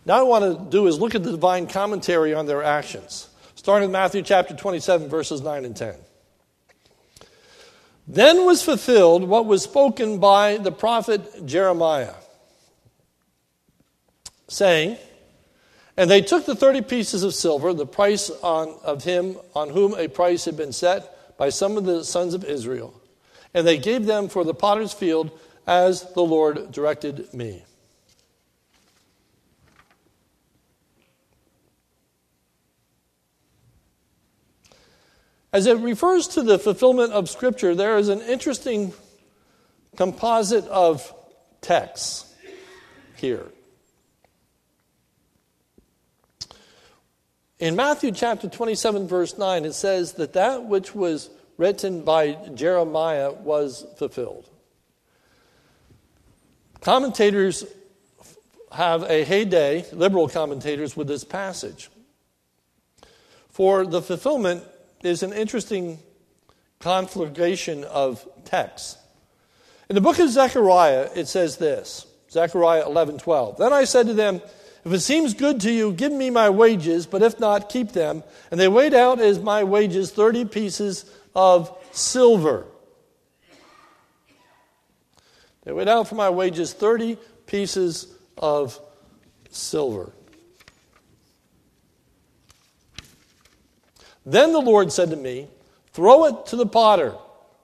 Now, 0.04 0.20
I 0.20 0.22
want 0.22 0.44
to 0.44 0.70
do 0.70 0.86
is 0.86 1.00
look 1.00 1.16
at 1.16 1.24
the 1.24 1.32
divine 1.32 1.66
commentary 1.66 2.32
on 2.32 2.46
their 2.46 2.62
actions, 2.62 3.28
starting 3.56 3.88
with 3.88 3.92
Matthew 3.92 4.22
chapter 4.22 4.54
27, 4.54 5.08
verses 5.08 5.40
9 5.40 5.64
and 5.64 5.76
10. 5.76 5.94
Then 8.06 8.46
was 8.46 8.62
fulfilled 8.62 9.24
what 9.24 9.46
was 9.46 9.64
spoken 9.64 10.18
by 10.18 10.58
the 10.58 10.70
prophet 10.70 11.44
Jeremiah, 11.44 12.14
saying, 14.46 14.96
And 15.96 16.08
they 16.08 16.20
took 16.20 16.46
the 16.46 16.54
thirty 16.54 16.82
pieces 16.82 17.24
of 17.24 17.34
silver, 17.34 17.72
the 17.72 17.84
price 17.84 18.30
on, 18.30 18.78
of 18.84 19.02
him 19.02 19.36
on 19.56 19.70
whom 19.70 19.92
a 19.94 20.06
price 20.06 20.44
had 20.44 20.56
been 20.56 20.72
set 20.72 21.36
by 21.36 21.48
some 21.48 21.76
of 21.76 21.84
the 21.84 22.04
sons 22.04 22.32
of 22.32 22.44
Israel, 22.44 22.94
and 23.56 23.66
they 23.66 23.78
gave 23.78 24.04
them 24.04 24.28
for 24.28 24.44
the 24.44 24.52
potter's 24.52 24.92
field 24.92 25.30
as 25.66 26.12
the 26.12 26.20
Lord 26.20 26.70
directed 26.70 27.32
me. 27.32 27.64
As 35.54 35.66
it 35.66 35.78
refers 35.78 36.28
to 36.28 36.42
the 36.42 36.58
fulfillment 36.58 37.14
of 37.14 37.30
Scripture, 37.30 37.74
there 37.74 37.96
is 37.96 38.10
an 38.10 38.20
interesting 38.20 38.92
composite 39.96 40.66
of 40.66 41.14
texts 41.62 42.30
here. 43.16 43.46
In 47.58 47.74
Matthew 47.74 48.12
chapter 48.12 48.50
27, 48.50 49.08
verse 49.08 49.38
9, 49.38 49.64
it 49.64 49.72
says 49.72 50.12
that 50.14 50.34
that 50.34 50.64
which 50.64 50.94
was 50.94 51.30
written 51.56 52.02
by 52.02 52.32
Jeremiah 52.54 53.32
was 53.32 53.86
fulfilled. 53.96 54.48
Commentators 56.80 57.64
have 58.72 59.02
a 59.04 59.24
heyday, 59.24 59.84
liberal 59.92 60.28
commentators, 60.28 60.96
with 60.96 61.08
this 61.08 61.24
passage. 61.24 61.90
For 63.50 63.86
the 63.86 64.02
fulfillment 64.02 64.64
is 65.02 65.22
an 65.22 65.32
interesting 65.32 65.98
conflagration 66.78 67.84
of 67.84 68.26
texts. 68.44 68.98
In 69.88 69.94
the 69.94 70.00
book 70.00 70.18
of 70.18 70.28
Zechariah, 70.28 71.10
it 71.14 71.26
says 71.26 71.56
this 71.56 72.06
Zechariah 72.30 72.86
11 72.86 73.18
12. 73.18 73.58
Then 73.58 73.72
I 73.72 73.84
said 73.84 74.06
to 74.08 74.14
them, 74.14 74.42
If 74.84 74.92
it 74.92 75.00
seems 75.00 75.32
good 75.32 75.60
to 75.62 75.72
you, 75.72 75.92
give 75.92 76.12
me 76.12 76.28
my 76.28 76.50
wages, 76.50 77.06
but 77.06 77.22
if 77.22 77.40
not, 77.40 77.68
keep 77.68 77.92
them. 77.92 78.22
And 78.50 78.60
they 78.60 78.68
weighed 78.68 78.94
out 78.94 79.20
as 79.20 79.38
my 79.38 79.64
wages 79.64 80.10
30 80.10 80.44
pieces 80.46 81.10
of 81.36 81.78
silver. 81.92 82.66
They 85.64 85.72
went 85.72 85.90
out 85.90 86.08
for 86.08 86.14
my 86.14 86.30
wages 86.30 86.72
30 86.72 87.18
pieces 87.46 88.12
of 88.38 88.80
silver. 89.50 90.12
Then 94.24 94.52
the 94.52 94.60
Lord 94.60 94.90
said 94.90 95.10
to 95.10 95.16
me, 95.16 95.48
Throw 95.92 96.24
it 96.26 96.46
to 96.46 96.56
the 96.56 96.66
potter, 96.66 97.14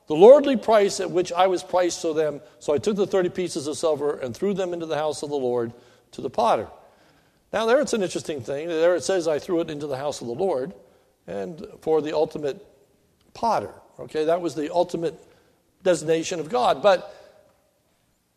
the 0.06 0.14
lordly 0.14 0.56
price 0.56 1.00
at 1.00 1.10
which 1.10 1.32
I 1.32 1.46
was 1.46 1.62
priced 1.62 2.02
to 2.02 2.12
them. 2.12 2.40
So 2.60 2.72
I 2.72 2.78
took 2.78 2.96
the 2.96 3.06
30 3.06 3.30
pieces 3.30 3.66
of 3.66 3.76
silver 3.76 4.18
and 4.18 4.36
threw 4.36 4.54
them 4.54 4.72
into 4.72 4.86
the 4.86 4.96
house 4.96 5.22
of 5.22 5.30
the 5.30 5.36
Lord 5.36 5.72
to 6.12 6.20
the 6.20 6.30
potter. 6.30 6.68
Now, 7.52 7.66
there 7.66 7.80
it's 7.80 7.92
an 7.92 8.02
interesting 8.02 8.42
thing. 8.42 8.68
There 8.68 8.96
it 8.96 9.04
says, 9.04 9.28
I 9.28 9.38
threw 9.38 9.60
it 9.60 9.70
into 9.70 9.86
the 9.86 9.96
house 9.96 10.20
of 10.20 10.26
the 10.26 10.34
Lord 10.34 10.72
and 11.26 11.66
for 11.80 12.00
the 12.00 12.14
ultimate 12.14 12.64
potter. 13.34 13.72
Okay, 13.98 14.24
that 14.24 14.40
was 14.40 14.54
the 14.54 14.72
ultimate 14.72 15.14
designation 15.82 16.40
of 16.40 16.48
God. 16.48 16.82
But 16.82 17.14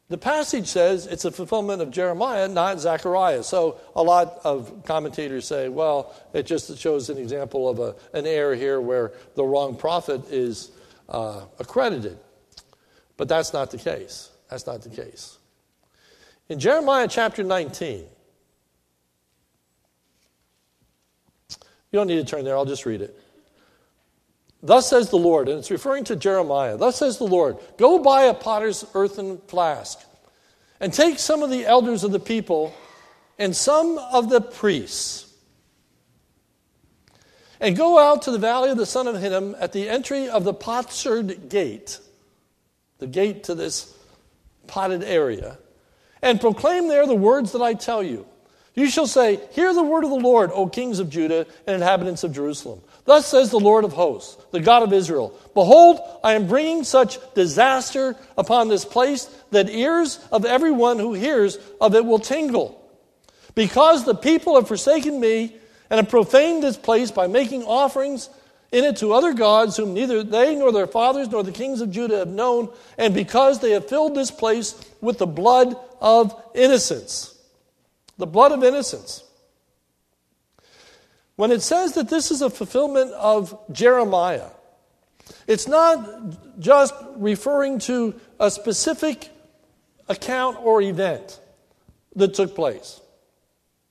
the 0.07 0.17
passage 0.17 0.67
says 0.67 1.07
it's 1.07 1.25
a 1.25 1.31
fulfillment 1.31 1.81
of 1.81 1.89
Jeremiah, 1.89 2.47
not 2.47 2.79
Zechariah. 2.79 3.43
So 3.43 3.79
a 3.95 4.03
lot 4.03 4.39
of 4.43 4.83
commentators 4.85 5.47
say, 5.47 5.67
well, 5.67 6.13
it 6.33 6.45
just 6.45 6.77
shows 6.77 7.09
an 7.09 7.17
example 7.17 7.67
of 7.67 7.79
a, 7.79 7.95
an 8.17 8.27
error 8.27 8.53
here 8.53 8.79
where 8.79 9.13
the 9.35 9.43
wrong 9.43 9.75
prophet 9.75 10.21
is 10.29 10.71
uh, 11.09 11.45
accredited. 11.59 12.19
But 13.17 13.27
that's 13.27 13.51
not 13.53 13.71
the 13.71 13.77
case. 13.77 14.29
That's 14.49 14.67
not 14.67 14.81
the 14.83 14.89
case. 14.89 15.39
In 16.49 16.59
Jeremiah 16.59 17.07
chapter 17.07 17.43
19, 17.43 17.99
you 17.99 18.07
don't 21.91 22.07
need 22.07 22.17
to 22.17 22.25
turn 22.25 22.45
there, 22.45 22.55
I'll 22.55 22.65
just 22.65 22.85
read 22.85 23.01
it. 23.01 23.19
Thus 24.65 24.89
says 24.89 25.11
the 25.11 25.17
Lord, 25.17 25.47
and 25.47 25.59
it's 25.59 25.69
referring 25.69 26.05
to 26.05 26.15
Jeremiah. 26.15 26.75
Thus 26.75 26.97
says 26.97 27.19
the 27.19 27.27
Lord 27.27 27.57
Go 27.77 27.99
buy 27.99 28.23
a 28.23 28.33
potter's 28.33 28.83
earthen 28.95 29.37
flask, 29.47 29.99
and 30.79 30.91
take 30.91 31.19
some 31.19 31.43
of 31.43 31.51
the 31.51 31.65
elders 31.65 32.03
of 32.03 32.11
the 32.11 32.19
people 32.19 32.73
and 33.37 33.55
some 33.55 33.99
of 33.99 34.29
the 34.29 34.41
priests, 34.41 35.31
and 37.59 37.77
go 37.77 37.99
out 37.99 38.23
to 38.23 38.31
the 38.31 38.39
valley 38.39 38.71
of 38.71 38.77
the 38.77 38.85
son 38.87 39.07
of 39.07 39.19
Hinnom 39.19 39.55
at 39.59 39.71
the 39.71 39.87
entry 39.87 40.29
of 40.29 40.43
the 40.43 40.53
potsherd 40.53 41.47
gate, 41.47 41.99
the 42.97 43.07
gate 43.07 43.43
to 43.45 43.55
this 43.55 43.95
potted 44.65 45.03
area, 45.03 45.59
and 46.23 46.41
proclaim 46.41 46.87
there 46.87 47.05
the 47.05 47.13
words 47.13 47.51
that 47.51 47.61
I 47.61 47.75
tell 47.75 48.01
you. 48.01 48.25
You 48.73 48.89
shall 48.89 49.07
say, 49.07 49.39
Hear 49.51 49.73
the 49.73 49.83
word 49.83 50.03
of 50.03 50.09
the 50.09 50.15
Lord, 50.15 50.49
O 50.53 50.67
kings 50.67 50.99
of 50.99 51.09
Judah 51.09 51.45
and 51.67 51.75
inhabitants 51.75 52.23
of 52.23 52.33
Jerusalem. 52.33 52.81
Thus 53.05 53.27
says 53.27 53.51
the 53.51 53.59
Lord 53.59 53.83
of 53.85 53.93
hosts, 53.93 54.43
the 54.51 54.59
God 54.59 54.83
of 54.83 54.91
Israel 54.91 55.37
Behold, 55.53 55.99
I 56.23 56.33
am 56.33 56.47
bringing 56.47 56.83
such 56.83 57.17
disaster 57.33 58.15
upon 58.37 58.67
this 58.67 58.83
place 58.83 59.25
that 59.51 59.69
ears 59.69 60.19
of 60.31 60.43
everyone 60.43 60.99
who 60.99 61.13
hears 61.13 61.57
of 61.79 61.95
it 61.95 62.05
will 62.05 62.19
tingle. 62.19 62.81
Because 63.53 64.03
the 64.03 64.15
people 64.15 64.55
have 64.55 64.67
forsaken 64.67 65.19
me 65.19 65.55
and 65.89 65.97
have 65.97 66.09
profaned 66.09 66.63
this 66.63 66.77
place 66.77 67.11
by 67.11 67.27
making 67.27 67.63
offerings 67.63 68.29
in 68.71 68.83
it 68.83 68.97
to 68.97 69.13
other 69.13 69.33
gods 69.33 69.77
whom 69.77 69.93
neither 69.93 70.23
they 70.23 70.55
nor 70.55 70.71
their 70.71 70.87
fathers 70.87 71.29
nor 71.29 71.43
the 71.43 71.51
kings 71.51 71.79
of 71.81 71.91
Judah 71.91 72.17
have 72.17 72.27
known, 72.27 72.69
and 72.97 73.13
because 73.13 73.59
they 73.59 73.71
have 73.71 73.87
filled 73.87 74.15
this 74.15 74.31
place 74.31 74.75
with 74.99 75.17
the 75.19 75.27
blood 75.27 75.77
of 76.01 76.35
innocents. 76.53 77.39
The 78.17 78.27
blood 78.27 78.51
of 78.51 78.63
innocents. 78.63 79.24
When 81.35 81.51
it 81.51 81.61
says 81.61 81.93
that 81.93 82.09
this 82.09 82.31
is 82.31 82.41
a 82.41 82.49
fulfillment 82.49 83.11
of 83.11 83.57
Jeremiah, 83.71 84.49
it's 85.47 85.67
not 85.67 86.59
just 86.59 86.93
referring 87.17 87.79
to 87.79 88.19
a 88.39 88.49
specific 88.49 89.29
account 90.07 90.57
or 90.61 90.81
event 90.81 91.39
that 92.15 92.33
took 92.33 92.55
place. 92.55 93.01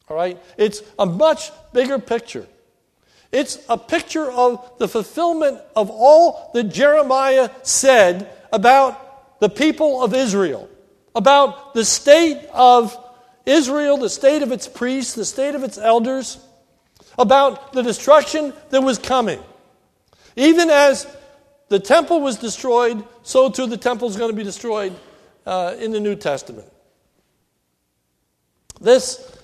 All 0.09 0.17
right? 0.17 0.41
It's 0.57 0.83
a 0.99 1.07
much 1.07 1.51
bigger 1.73 1.99
picture. 1.99 2.47
It's 3.33 3.59
a 3.69 3.77
picture 3.77 4.31
of 4.31 4.79
the 4.79 4.87
fulfillment 4.87 5.61
of 5.75 5.91
all 5.91 6.51
that 6.55 6.65
Jeremiah 6.65 7.51
said 7.63 8.31
about 8.53 9.41
the 9.41 9.49
people 9.49 10.03
of 10.03 10.15
Israel, 10.15 10.69
about 11.15 11.75
the 11.75 11.85
state 11.85 12.47
of 12.53 12.97
Israel, 13.45 13.97
the 13.97 14.09
state 14.09 14.43
of 14.43 14.53
its 14.53 14.69
priests, 14.69 15.15
the 15.15 15.25
state 15.25 15.55
of 15.55 15.65
its 15.65 15.79
elders, 15.79 16.39
about 17.19 17.73
the 17.73 17.83
destruction 17.83 18.53
that 18.71 18.81
was 18.81 18.99
coming. 18.99 19.41
Even 20.37 20.71
as 20.71 21.07
the 21.69 21.79
temple 21.79 22.21
was 22.21 22.37
destroyed, 22.37 23.05
so 23.23 23.51
too 23.51 23.67
the 23.67 23.77
temple 23.77 24.09
is 24.09 24.17
going 24.17 24.31
to 24.31 24.37
be 24.37 24.43
destroyed 24.43 24.95
uh, 25.47 25.75
in 25.79 25.93
the 25.93 26.01
New 26.01 26.17
Testament. 26.17 26.71
This 28.81 29.39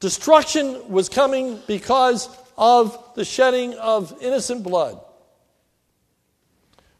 destruction 0.00 0.90
was 0.90 1.08
coming 1.08 1.60
because 1.66 2.28
of 2.56 2.98
the 3.14 3.24
shedding 3.24 3.74
of 3.74 4.16
innocent 4.20 4.62
blood. 4.62 5.00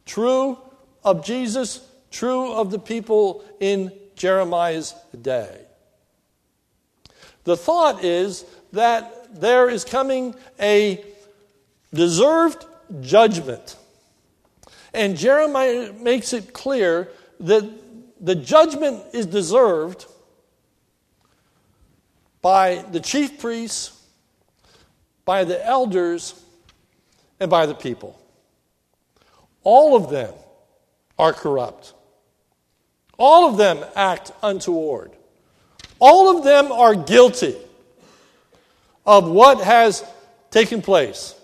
True 0.04 0.59
of 1.02 1.24
Jesus, 1.24 1.80
true 2.11 2.52
of 2.52 2.70
the 2.70 2.78
people 2.78 3.44
in 3.61 3.92
Jeremiah's 4.14 4.94
day. 5.20 5.61
The 7.44 7.56
thought 7.56 8.04
is 8.04 8.44
that 8.72 9.14
there 9.40 9.68
is 9.68 9.85
coming 9.85 10.35
a 10.61 11.05
deserved 11.92 12.64
judgment. 13.01 13.77
And 14.92 15.16
Jeremiah 15.16 15.92
makes 15.92 16.33
it 16.33 16.53
clear 16.53 17.09
that 17.40 17.68
the 18.20 18.35
judgment 18.35 19.03
is 19.12 19.27
deserved 19.27 20.07
by 22.40 22.85
the 22.92 23.01
chief 23.01 23.38
priests, 23.38 24.01
by 25.25 25.44
the 25.44 25.64
elders, 25.66 26.40
and 27.40 27.51
by 27.51 27.66
the 27.66 27.75
people. 27.75 28.18
All 29.64 29.96
of 29.96 30.11
them 30.11 30.33
are 31.18 31.33
corrupt. 31.33 31.92
All 33.18 33.49
of 33.51 33.57
them 33.57 33.85
act 33.94 34.31
untoward. 34.42 35.12
All 35.99 36.37
of 36.37 36.44
them 36.44 36.70
are 36.70 36.94
guilty 36.94 37.57
of 39.07 39.29
what 39.29 39.61
has 39.61 40.05
taken 40.51 40.83
place. 40.83 41.35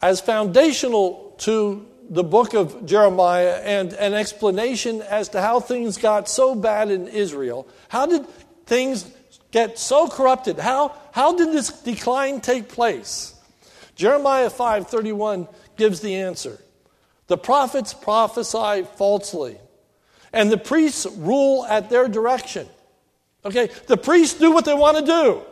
As 0.00 0.20
foundational 0.20 1.34
to 1.38 1.86
the 2.08 2.24
book 2.24 2.54
of 2.54 2.86
Jeremiah 2.86 3.60
and 3.62 3.92
an 3.92 4.14
explanation 4.14 5.02
as 5.02 5.28
to 5.30 5.40
how 5.40 5.60
things 5.60 5.96
got 5.96 6.28
so 6.28 6.54
bad 6.54 6.90
in 6.90 7.06
Israel, 7.08 7.68
how 7.88 8.06
did 8.06 8.26
things 8.66 9.10
get 9.50 9.78
so 9.78 10.08
corrupted? 10.08 10.58
How, 10.58 10.94
how 11.12 11.36
did 11.36 11.52
this 11.52 11.70
decline 11.82 12.40
take 12.40 12.68
place? 12.68 13.34
Jeremiah 13.94 14.48
5:31 14.48 15.46
gives 15.76 16.00
the 16.00 16.16
answer. 16.16 16.58
The 17.26 17.36
prophets 17.36 17.92
prophesy 17.92 18.86
falsely, 18.96 19.58
and 20.32 20.50
the 20.50 20.58
priests 20.58 21.06
rule 21.06 21.64
at 21.66 21.90
their 21.90 22.08
direction. 22.08 22.68
Okay, 23.44 23.70
the 23.86 23.96
priests 23.96 24.38
do 24.38 24.52
what 24.52 24.64
they 24.64 24.74
want 24.74 24.98
to 24.98 25.04
do. 25.04 25.42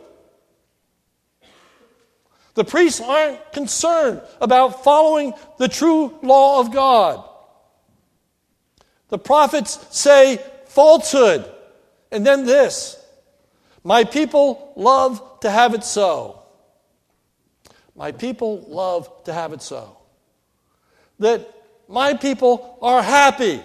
The 2.54 2.64
priests 2.64 3.00
aren't 3.00 3.52
concerned 3.52 4.20
about 4.40 4.82
following 4.82 5.32
the 5.58 5.68
true 5.68 6.18
law 6.22 6.60
of 6.60 6.72
God. 6.72 7.24
The 9.08 9.18
prophets 9.18 9.78
say 9.96 10.42
falsehood, 10.66 11.50
and 12.10 12.26
then 12.26 12.44
this 12.44 12.96
My 13.84 14.04
people 14.04 14.72
love 14.76 15.40
to 15.40 15.50
have 15.50 15.74
it 15.74 15.84
so. 15.84 16.42
My 17.94 18.12
people 18.12 18.64
love 18.68 19.24
to 19.24 19.32
have 19.32 19.52
it 19.52 19.62
so. 19.62 19.96
That 21.20 21.48
my 21.88 22.14
people 22.14 22.78
are 22.82 23.02
happy 23.02 23.62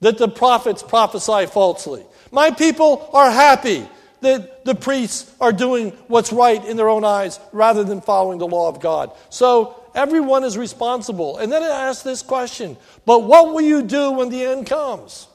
that 0.00 0.18
the 0.18 0.28
prophets 0.28 0.82
prophesy 0.82 1.46
falsely. 1.46 2.04
My 2.30 2.50
people 2.50 3.08
are 3.12 3.30
happy 3.30 3.88
that 4.20 4.64
the 4.64 4.74
priests 4.74 5.32
are 5.40 5.52
doing 5.52 5.90
what's 6.08 6.32
right 6.32 6.64
in 6.64 6.76
their 6.76 6.88
own 6.88 7.04
eyes 7.04 7.38
rather 7.52 7.84
than 7.84 8.00
following 8.00 8.38
the 8.38 8.46
law 8.46 8.68
of 8.68 8.80
God. 8.80 9.12
So 9.30 9.80
everyone 9.94 10.44
is 10.44 10.58
responsible. 10.58 11.38
And 11.38 11.50
then 11.50 11.62
it 11.62 11.70
asks 11.70 12.02
this 12.02 12.22
question 12.22 12.76
But 13.04 13.20
what 13.20 13.52
will 13.52 13.62
you 13.62 13.82
do 13.82 14.12
when 14.12 14.28
the 14.28 14.44
end 14.44 14.66
comes? 14.66 15.28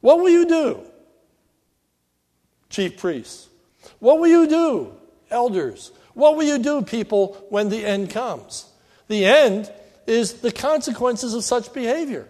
What 0.00 0.18
will 0.18 0.30
you 0.30 0.46
do, 0.46 0.80
chief 2.70 2.98
priests? 2.98 3.48
What 4.00 4.18
will 4.18 4.28
you 4.28 4.48
do, 4.48 4.94
elders? 5.30 5.92
What 6.14 6.36
will 6.36 6.42
you 6.42 6.58
do, 6.58 6.82
people, 6.82 7.46
when 7.50 7.68
the 7.68 7.86
end 7.86 8.10
comes? 8.10 8.66
The 9.06 9.24
end 9.24 9.70
is 10.06 10.34
the 10.34 10.52
consequences 10.52 11.34
of 11.34 11.44
such 11.44 11.72
behavior. 11.72 12.28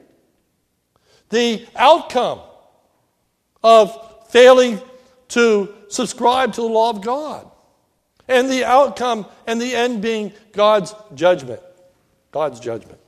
The 1.31 1.67
outcome 1.77 2.41
of 3.63 4.31
failing 4.31 4.81
to 5.29 5.75
subscribe 5.89 6.53
to 6.55 6.61
the 6.61 6.67
law 6.67 6.91
of 6.91 7.03
God. 7.03 7.51
And 8.29 8.51
the 8.51 8.65
outcome 8.65 9.27
and 9.47 9.61
the 9.61 9.75
end 9.75 10.03
being 10.03 10.33
God's 10.53 10.95
judgment. 11.15 11.61
God's 12.31 12.61
judgment. 12.61 12.99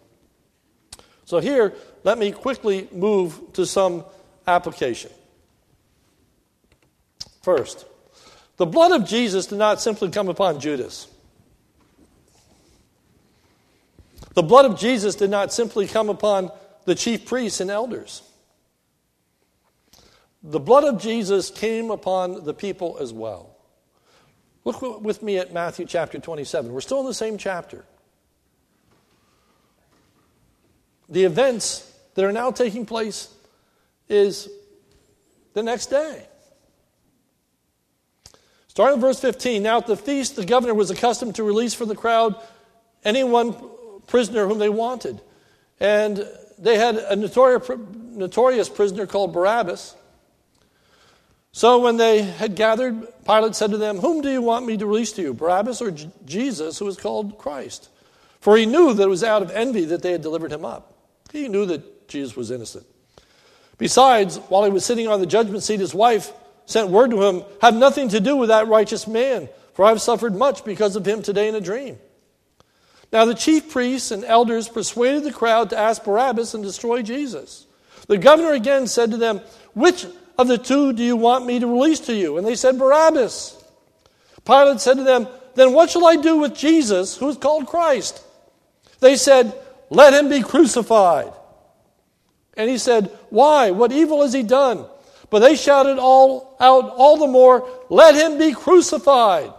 So, 1.24 1.38
here, 1.38 1.72
let 2.02 2.18
me 2.18 2.32
quickly 2.32 2.88
move 2.92 3.40
to 3.54 3.64
some 3.64 4.04
application. 4.46 5.10
First, 7.42 7.86
the 8.56 8.66
blood 8.66 8.92
of 8.92 9.06
Jesus 9.06 9.46
did 9.46 9.58
not 9.58 9.80
simply 9.80 10.10
come 10.10 10.28
upon 10.28 10.60
Judas. 10.60 11.08
The 14.34 14.42
blood 14.42 14.66
of 14.66 14.78
Jesus 14.78 15.14
did 15.14 15.30
not 15.30 15.52
simply 15.52 15.86
come 15.86 16.08
upon 16.08 16.50
the 16.84 16.94
chief 16.94 17.24
priests 17.24 17.60
and 17.60 17.70
elders. 17.70 18.22
The 20.42 20.60
blood 20.60 20.84
of 20.84 21.00
Jesus 21.00 21.50
came 21.50 21.90
upon 21.90 22.44
the 22.44 22.52
people 22.52 22.98
as 23.00 23.12
well. 23.12 23.56
Look 24.64 25.02
with 25.02 25.22
me 25.22 25.38
at 25.38 25.52
Matthew 25.52 25.86
chapter 25.86 26.18
27. 26.18 26.72
We're 26.72 26.80
still 26.80 27.00
in 27.00 27.06
the 27.06 27.14
same 27.14 27.38
chapter. 27.38 27.84
The 31.08 31.24
events 31.24 31.90
that 32.14 32.24
are 32.24 32.32
now 32.32 32.50
taking 32.50 32.86
place 32.86 33.32
is 34.08 34.48
the 35.52 35.62
next 35.62 35.86
day. 35.86 36.26
Starting 38.68 38.96
in 38.96 39.00
verse 39.00 39.20
15. 39.20 39.62
Now 39.62 39.78
at 39.78 39.86
the 39.86 39.96
feast, 39.96 40.34
the 40.34 40.44
governor 40.44 40.74
was 40.74 40.90
accustomed 40.90 41.36
to 41.36 41.44
release 41.44 41.74
for 41.74 41.86
the 41.86 41.94
crowd 41.94 42.34
any 43.04 43.22
one 43.22 43.54
prisoner 44.06 44.46
whom 44.46 44.58
they 44.58 44.68
wanted. 44.68 45.20
And 45.80 46.26
they 46.58 46.78
had 46.78 46.96
a 46.96 47.16
notorious 47.16 48.68
prisoner 48.68 49.06
called 49.06 49.32
Barabbas. 49.32 49.96
So 51.52 51.78
when 51.78 51.96
they 51.96 52.22
had 52.22 52.56
gathered, 52.56 53.06
Pilate 53.24 53.54
said 53.54 53.70
to 53.70 53.76
them, 53.76 53.98
Whom 53.98 54.22
do 54.22 54.30
you 54.30 54.42
want 54.42 54.66
me 54.66 54.76
to 54.76 54.86
release 54.86 55.12
to 55.12 55.22
you, 55.22 55.34
Barabbas 55.34 55.80
or 55.80 55.92
J- 55.92 56.10
Jesus, 56.24 56.78
who 56.78 56.88
is 56.88 56.96
called 56.96 57.38
Christ? 57.38 57.88
For 58.40 58.56
he 58.56 58.66
knew 58.66 58.92
that 58.92 59.02
it 59.02 59.08
was 59.08 59.22
out 59.22 59.42
of 59.42 59.50
envy 59.52 59.84
that 59.86 60.02
they 60.02 60.12
had 60.12 60.20
delivered 60.20 60.52
him 60.52 60.64
up. 60.64 60.92
He 61.32 61.48
knew 61.48 61.64
that 61.66 62.08
Jesus 62.08 62.36
was 62.36 62.50
innocent. 62.50 62.86
Besides, 63.78 64.38
while 64.48 64.64
he 64.64 64.70
was 64.70 64.84
sitting 64.84 65.08
on 65.08 65.20
the 65.20 65.26
judgment 65.26 65.62
seat, 65.62 65.80
his 65.80 65.94
wife 65.94 66.32
sent 66.66 66.90
word 66.90 67.10
to 67.10 67.22
him, 67.22 67.44
Have 67.60 67.74
nothing 67.74 68.08
to 68.10 68.20
do 68.20 68.36
with 68.36 68.48
that 68.48 68.68
righteous 68.68 69.06
man, 69.06 69.48
for 69.74 69.84
I 69.84 69.90
have 69.90 70.00
suffered 70.00 70.34
much 70.34 70.64
because 70.64 70.96
of 70.96 71.06
him 71.06 71.22
today 71.22 71.48
in 71.48 71.54
a 71.54 71.60
dream. 71.60 71.98
Now 73.14 73.24
the 73.24 73.34
chief 73.34 73.70
priests 73.70 74.10
and 74.10 74.24
elders 74.24 74.68
persuaded 74.68 75.22
the 75.22 75.32
crowd 75.32 75.70
to 75.70 75.78
ask 75.78 76.02
Barabbas 76.02 76.52
and 76.54 76.64
destroy 76.64 77.00
Jesus. 77.00 77.64
The 78.08 78.18
governor 78.18 78.54
again 78.54 78.88
said 78.88 79.12
to 79.12 79.16
them, 79.16 79.40
Which 79.72 80.04
of 80.36 80.48
the 80.48 80.58
two 80.58 80.92
do 80.92 81.04
you 81.04 81.14
want 81.14 81.46
me 81.46 81.60
to 81.60 81.66
release 81.68 82.00
to 82.00 82.12
you? 82.12 82.38
And 82.38 82.46
they 82.46 82.56
said, 82.56 82.76
Barabbas. 82.76 83.62
Pilate 84.44 84.80
said 84.80 84.96
to 84.96 85.04
them, 85.04 85.28
Then 85.54 85.72
what 85.72 85.90
shall 85.90 86.04
I 86.04 86.16
do 86.16 86.38
with 86.38 86.56
Jesus, 86.56 87.16
who 87.16 87.28
is 87.28 87.36
called 87.36 87.68
Christ? 87.68 88.20
They 88.98 89.14
said, 89.14 89.54
Let 89.90 90.12
him 90.12 90.28
be 90.28 90.42
crucified. 90.42 91.32
And 92.56 92.68
he 92.68 92.78
said, 92.78 93.16
Why? 93.30 93.70
What 93.70 93.92
evil 93.92 94.22
has 94.22 94.32
he 94.32 94.42
done? 94.42 94.86
But 95.30 95.38
they 95.38 95.54
shouted 95.54 95.98
all 96.00 96.56
out 96.58 96.92
all 96.96 97.16
the 97.16 97.28
more, 97.28 97.68
Let 97.90 98.16
him 98.16 98.38
be 98.38 98.52
crucified. 98.52 99.52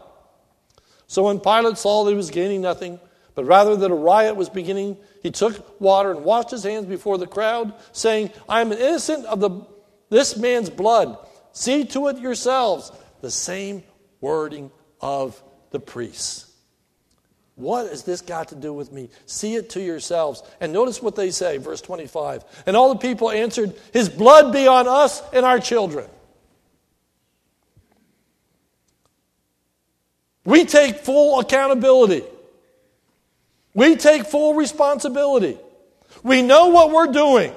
So 1.08 1.24
when 1.24 1.40
Pilate 1.40 1.78
saw 1.78 2.04
that 2.04 2.12
he 2.12 2.18
was 2.18 2.32
gaining 2.32 2.60
nothing, 2.60 3.00
but 3.36 3.44
rather 3.46 3.76
that 3.76 3.92
a 3.92 3.96
riot 3.96 4.38
was 4.38 4.50
beginning, 4.50 4.98
he 5.22 5.30
took 5.30 5.80
water 5.80 6.12
and 6.12 6.24
washed 6.24 6.52
his 6.52 6.64
hands 6.64 6.86
before 6.86 7.18
the 7.18 7.28
crowd, 7.28 7.74
saying, 7.92 8.32
I 8.48 8.62
am 8.62 8.72
innocent 8.72 9.26
of 9.26 9.42
the, 9.42 9.62
this 10.10 10.38
man's 10.38 10.70
blood. 10.70 11.18
See 11.52 11.84
to 11.86 12.08
it 12.08 12.18
yourselves. 12.18 12.92
The 13.22 13.30
same 13.30 13.84
wording 14.22 14.72
of 15.02 15.42
the 15.72 15.80
priests. 15.80 16.52
What 17.56 17.90
has 17.90 18.04
this 18.04 18.22
got 18.22 18.50
to 18.50 18.56
do 18.56 18.74
with 18.74 18.92
me? 18.92 19.10
See 19.26 19.56
it 19.56 19.70
to 19.72 19.82
yourselves. 19.82 20.44
And 20.60 20.74
notice 20.74 21.02
what 21.02 21.16
they 21.16 21.32
say, 21.32 21.58
verse 21.58 21.82
25. 21.82 22.44
And 22.66 22.76
all 22.76 22.94
the 22.94 23.00
people 23.00 23.32
answered, 23.32 23.74
His 23.94 24.10
blood 24.10 24.52
be 24.52 24.68
on 24.68 24.88
us 24.88 25.22
and 25.34 25.46
our 25.46 25.60
children. 25.60 26.10
We 30.44 30.66
take 30.66 30.98
full 30.98 31.40
accountability. 31.40 32.24
We 33.76 33.98
take 33.98 34.26
full 34.26 34.56
responsibility. 34.56 35.60
We 36.24 36.42
know 36.42 36.68
what 36.68 36.92
we're 36.92 37.12
doing. 37.12 37.54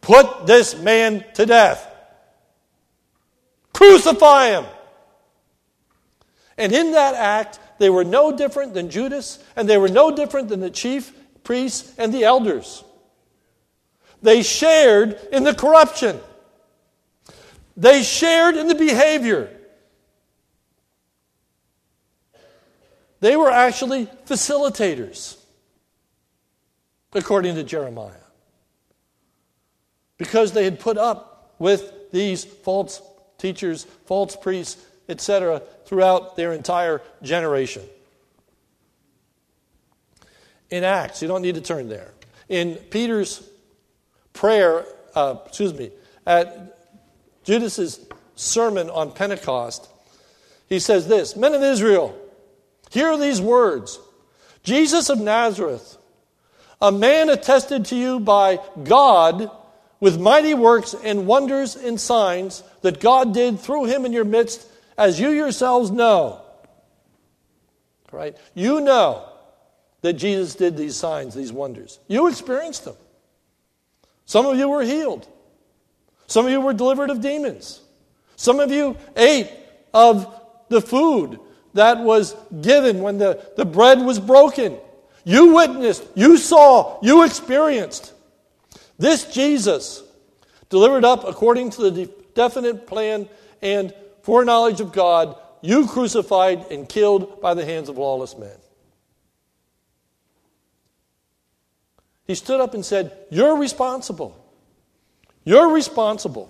Put 0.00 0.46
this 0.46 0.78
man 0.78 1.24
to 1.34 1.44
death. 1.44 1.86
Crucify 3.74 4.50
him. 4.50 4.64
And 6.56 6.72
in 6.72 6.92
that 6.92 7.14
act, 7.14 7.58
they 7.78 7.90
were 7.90 8.04
no 8.04 8.34
different 8.34 8.72
than 8.72 8.88
Judas, 8.88 9.42
and 9.56 9.68
they 9.68 9.78
were 9.78 9.88
no 9.88 10.14
different 10.14 10.48
than 10.48 10.60
the 10.60 10.70
chief 10.70 11.12
priests 11.42 11.92
and 11.98 12.14
the 12.14 12.24
elders. 12.24 12.84
They 14.22 14.42
shared 14.42 15.18
in 15.32 15.44
the 15.44 15.54
corruption, 15.54 16.20
they 17.76 18.02
shared 18.02 18.56
in 18.56 18.68
the 18.68 18.74
behavior. 18.74 19.56
They 23.20 23.36
were 23.36 23.50
actually 23.50 24.06
facilitators, 24.26 25.36
according 27.12 27.54
to 27.56 27.64
Jeremiah, 27.64 28.12
because 30.16 30.52
they 30.52 30.64
had 30.64 30.80
put 30.80 30.96
up 30.96 31.54
with 31.58 32.10
these 32.12 32.44
false 32.44 33.02
teachers, 33.38 33.84
false 34.06 34.36
priests, 34.36 34.82
etc., 35.08 35.62
throughout 35.84 36.36
their 36.36 36.52
entire 36.52 37.02
generation. 37.22 37.82
In 40.70 40.84
Acts, 40.84 41.20
you 41.20 41.28
don't 41.28 41.42
need 41.42 41.56
to 41.56 41.60
turn 41.60 41.88
there. 41.88 42.12
In 42.48 42.76
Peter's 42.76 43.46
prayer, 44.32 44.86
uh, 45.14 45.36
excuse 45.46 45.74
me, 45.74 45.90
at 46.26 46.78
Judas's 47.44 48.06
sermon 48.36 48.88
on 48.90 49.12
Pentecost, 49.12 49.88
he 50.68 50.78
says 50.78 51.08
this 51.08 51.36
Men 51.36 51.54
of 51.54 51.62
Israel, 51.62 52.16
Hear 52.90 53.16
these 53.16 53.40
words 53.40 53.98
Jesus 54.62 55.08
of 55.08 55.18
Nazareth, 55.18 55.96
a 56.80 56.92
man 56.92 57.30
attested 57.30 57.86
to 57.86 57.96
you 57.96 58.20
by 58.20 58.58
God 58.84 59.50
with 60.00 60.20
mighty 60.20 60.54
works 60.54 60.94
and 60.94 61.26
wonders 61.26 61.76
and 61.76 62.00
signs 62.00 62.62
that 62.82 63.00
God 63.00 63.32
did 63.32 63.60
through 63.60 63.86
him 63.86 64.04
in 64.04 64.12
your 64.12 64.24
midst, 64.24 64.66
as 64.98 65.20
you 65.20 65.30
yourselves 65.30 65.90
know. 65.90 66.42
Right? 68.10 68.36
You 68.54 68.80
know 68.80 69.26
that 70.00 70.14
Jesus 70.14 70.54
did 70.54 70.76
these 70.76 70.96
signs, 70.96 71.34
these 71.34 71.52
wonders. 71.52 72.00
You 72.08 72.28
experienced 72.28 72.84
them. 72.84 72.96
Some 74.24 74.46
of 74.46 74.58
you 74.58 74.68
were 74.68 74.82
healed. 74.82 75.28
Some 76.26 76.46
of 76.46 76.52
you 76.52 76.60
were 76.60 76.72
delivered 76.72 77.10
of 77.10 77.20
demons. 77.20 77.80
Some 78.36 78.58
of 78.58 78.70
you 78.70 78.96
ate 79.16 79.50
of 79.92 80.34
the 80.68 80.80
food 80.80 81.38
that 81.74 82.00
was 82.00 82.34
given 82.60 83.00
when 83.00 83.18
the, 83.18 83.44
the 83.56 83.64
bread 83.64 84.00
was 84.00 84.18
broken. 84.18 84.76
You 85.24 85.54
witnessed, 85.54 86.04
you 86.14 86.36
saw, 86.36 86.98
you 87.02 87.24
experienced. 87.24 88.12
This 88.98 89.32
Jesus, 89.32 90.02
delivered 90.68 91.04
up 91.04 91.26
according 91.26 91.70
to 91.70 91.90
the 91.90 92.10
definite 92.34 92.86
plan 92.86 93.28
and 93.62 93.94
foreknowledge 94.22 94.80
of 94.80 94.92
God, 94.92 95.36
you 95.60 95.86
crucified 95.86 96.70
and 96.70 96.88
killed 96.88 97.40
by 97.40 97.54
the 97.54 97.64
hands 97.64 97.88
of 97.88 97.98
lawless 97.98 98.36
men. 98.36 98.56
He 102.26 102.34
stood 102.34 102.60
up 102.60 102.74
and 102.74 102.84
said, 102.84 103.12
You're 103.30 103.56
responsible. 103.56 104.36
You're 105.44 105.72
responsible. 105.72 106.48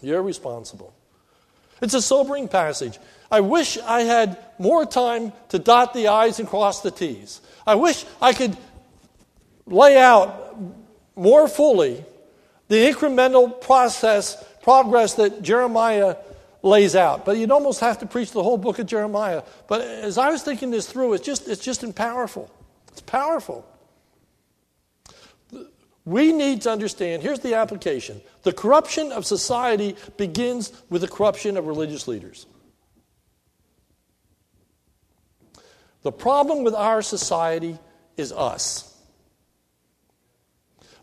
You're 0.00 0.22
responsible. 0.22 0.94
It's 1.82 1.94
a 1.94 2.00
sobering 2.00 2.48
passage. 2.48 2.98
I 3.30 3.40
wish 3.40 3.76
I 3.76 4.02
had 4.02 4.38
more 4.58 4.86
time 4.86 5.32
to 5.48 5.58
dot 5.58 5.92
the 5.92 6.08
I's 6.08 6.38
and 6.38 6.48
cross 6.48 6.80
the 6.80 6.90
T's. 6.90 7.40
I 7.66 7.74
wish 7.74 8.04
I 8.20 8.32
could 8.32 8.56
lay 9.66 9.98
out 9.98 10.56
more 11.16 11.48
fully 11.48 12.04
the 12.68 12.90
incremental 12.90 13.60
process, 13.60 14.42
progress 14.62 15.14
that 15.14 15.42
Jeremiah 15.42 16.16
lays 16.62 16.94
out. 16.94 17.24
But 17.24 17.36
you'd 17.36 17.50
almost 17.50 17.80
have 17.80 17.98
to 17.98 18.06
preach 18.06 18.30
the 18.30 18.42
whole 18.42 18.56
book 18.56 18.78
of 18.78 18.86
Jeremiah. 18.86 19.42
But 19.66 19.82
as 19.82 20.18
I 20.18 20.30
was 20.30 20.42
thinking 20.42 20.70
this 20.70 20.90
through, 20.90 21.14
it's 21.14 21.26
just, 21.26 21.48
it's 21.48 21.62
just 21.62 21.94
powerful. 21.94 22.50
It's 22.92 23.00
powerful. 23.00 23.66
We 26.04 26.32
need 26.32 26.62
to 26.62 26.70
understand 26.70 27.22
here's 27.22 27.40
the 27.40 27.54
application 27.54 28.20
the 28.42 28.52
corruption 28.52 29.12
of 29.12 29.24
society 29.24 29.96
begins 30.16 30.72
with 30.90 31.02
the 31.02 31.08
corruption 31.08 31.56
of 31.56 31.66
religious 31.66 32.08
leaders. 32.08 32.46
The 36.02 36.12
problem 36.12 36.64
with 36.64 36.74
our 36.74 37.02
society 37.02 37.78
is 38.16 38.32
us. 38.32 38.88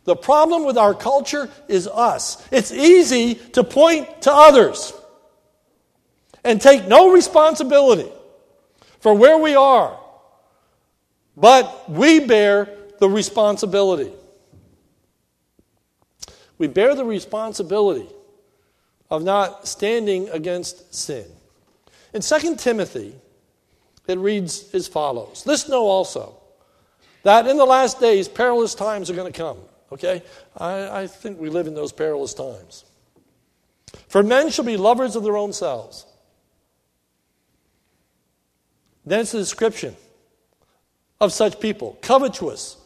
The 0.03 0.15
problem 0.15 0.65
with 0.65 0.77
our 0.77 0.93
culture 0.93 1.49
is 1.67 1.87
us. 1.87 2.45
It's 2.51 2.71
easy 2.71 3.35
to 3.35 3.63
point 3.63 4.23
to 4.23 4.33
others 4.33 4.91
and 6.43 6.59
take 6.59 6.87
no 6.87 7.11
responsibility 7.11 8.11
for 8.99 9.13
where 9.13 9.37
we 9.37 9.55
are, 9.55 9.97
but 11.37 11.89
we 11.89 12.19
bear 12.19 12.69
the 12.99 13.09
responsibility. 13.09 14.11
We 16.59 16.67
bear 16.67 16.93
the 16.93 17.05
responsibility 17.05 18.07
of 19.09 19.23
not 19.23 19.67
standing 19.67 20.29
against 20.29 20.93
sin. 20.93 21.25
In 22.13 22.21
2 22.21 22.55
Timothy, 22.57 23.15
it 24.07 24.17
reads 24.17 24.73
as 24.73 24.87
follows 24.87 25.43
This 25.43 25.67
know 25.67 25.85
also, 25.85 26.35
that 27.23 27.47
in 27.47 27.57
the 27.57 27.65
last 27.65 27.99
days 27.99 28.27
perilous 28.27 28.75
times 28.75 29.09
are 29.09 29.15
going 29.15 29.31
to 29.31 29.37
come. 29.37 29.57
Okay? 29.91 30.21
I, 30.57 31.01
I 31.01 31.07
think 31.07 31.39
we 31.39 31.49
live 31.49 31.67
in 31.67 31.73
those 31.73 31.91
perilous 31.91 32.33
times. 32.33 32.85
For 34.07 34.21
men 34.21 34.49
shall 34.49 34.65
be 34.65 34.77
lovers 34.77 35.15
of 35.15 35.23
their 35.23 35.37
own 35.37 35.53
selves. 35.53 36.05
Then 39.05 39.21
it's 39.21 39.31
the 39.31 39.39
description 39.39 39.95
of 41.19 41.33
such 41.33 41.59
people 41.59 41.97
covetous, 42.01 42.77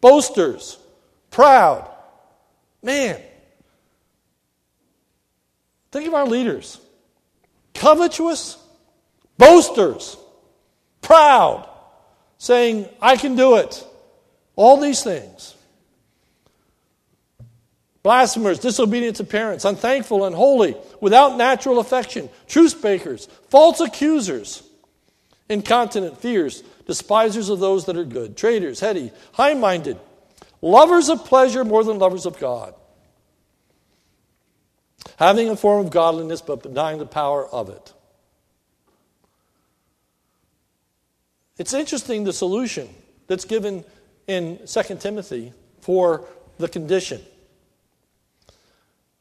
boasters, 0.00 0.78
proud. 1.30 1.88
Man, 2.82 3.20
think 5.90 6.06
of 6.06 6.14
our 6.14 6.26
leaders 6.26 6.80
covetous, 7.74 8.58
boasters, 9.38 10.16
proud, 11.00 11.68
saying, 12.38 12.86
I 13.00 13.16
can 13.16 13.36
do 13.36 13.56
it. 13.56 13.86
All 14.56 14.76
these 14.76 15.02
things. 15.02 15.54
Blasphemers, 18.02 18.58
disobedient 18.58 19.16
to 19.16 19.24
parents, 19.24 19.64
unthankful, 19.64 20.24
unholy, 20.24 20.74
without 21.00 21.36
natural 21.36 21.78
affection, 21.78 22.30
truce 22.48 22.72
breakers, 22.72 23.26
false 23.48 23.80
accusers, 23.80 24.62
incontinent, 25.48 26.18
fears, 26.18 26.62
despisers 26.86 27.50
of 27.50 27.60
those 27.60 27.86
that 27.86 27.96
are 27.96 28.04
good, 28.04 28.36
traitors, 28.36 28.80
heady, 28.80 29.10
high 29.32 29.54
minded, 29.54 29.98
lovers 30.62 31.08
of 31.08 31.24
pleasure 31.24 31.64
more 31.64 31.84
than 31.84 31.98
lovers 31.98 32.26
of 32.26 32.38
God, 32.38 32.74
having 35.16 35.48
a 35.48 35.56
form 35.56 35.84
of 35.86 35.92
godliness 35.92 36.40
but 36.40 36.62
denying 36.62 36.98
the 36.98 37.06
power 37.06 37.46
of 37.46 37.68
it. 37.68 37.92
It's 41.58 41.74
interesting 41.74 42.24
the 42.24 42.32
solution 42.32 42.88
that's 43.26 43.44
given 43.44 43.84
in 44.26 44.60
2 44.66 44.96
Timothy 44.96 45.52
for 45.82 46.26
the 46.58 46.68
condition. 46.68 47.20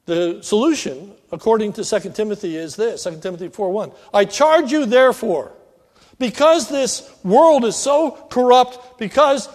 The 0.06 0.42
solution, 0.42 1.14
according 1.32 1.74
to 1.74 1.84
2 1.84 2.12
Timothy, 2.12 2.56
is 2.56 2.76
this 2.76 3.04
2 3.04 3.20
Timothy 3.20 3.50
4 3.50 3.72
1. 3.72 3.92
I 4.14 4.26
charge 4.26 4.72
you, 4.72 4.86
therefore, 4.86 5.52
because 6.18 6.70
this 6.70 7.12
world 7.24 7.66
is 7.66 7.76
so 7.76 8.12
corrupt, 8.30 8.98
because 8.98 9.50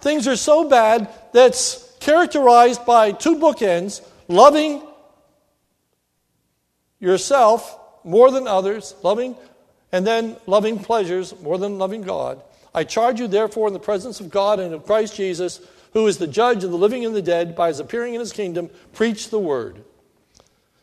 things 0.00 0.26
are 0.28 0.36
so 0.36 0.68
bad, 0.68 1.12
that's 1.32 1.96
characterized 2.00 2.84
by 2.86 3.12
two 3.12 3.36
bookends 3.36 4.06
loving 4.28 4.82
yourself 6.98 7.78
more 8.04 8.30
than 8.30 8.46
others, 8.46 8.94
loving 9.02 9.36
and 9.92 10.06
then 10.06 10.36
loving 10.46 10.78
pleasures 10.78 11.38
more 11.40 11.58
than 11.58 11.78
loving 11.78 12.02
God. 12.02 12.42
I 12.74 12.84
charge 12.84 13.18
you, 13.18 13.26
therefore, 13.26 13.68
in 13.68 13.72
the 13.72 13.80
presence 13.80 14.20
of 14.20 14.30
God 14.30 14.60
and 14.60 14.74
of 14.74 14.84
Christ 14.84 15.16
Jesus, 15.16 15.60
who 15.94 16.06
is 16.06 16.18
the 16.18 16.26
judge 16.26 16.64
of 16.64 16.70
the 16.70 16.76
living 16.76 17.04
and 17.04 17.14
the 17.14 17.22
dead, 17.22 17.56
by 17.56 17.68
his 17.68 17.80
appearing 17.80 18.14
in 18.14 18.20
his 18.20 18.32
kingdom, 18.32 18.70
preach 18.92 19.30
the 19.30 19.38
word. 19.38 19.82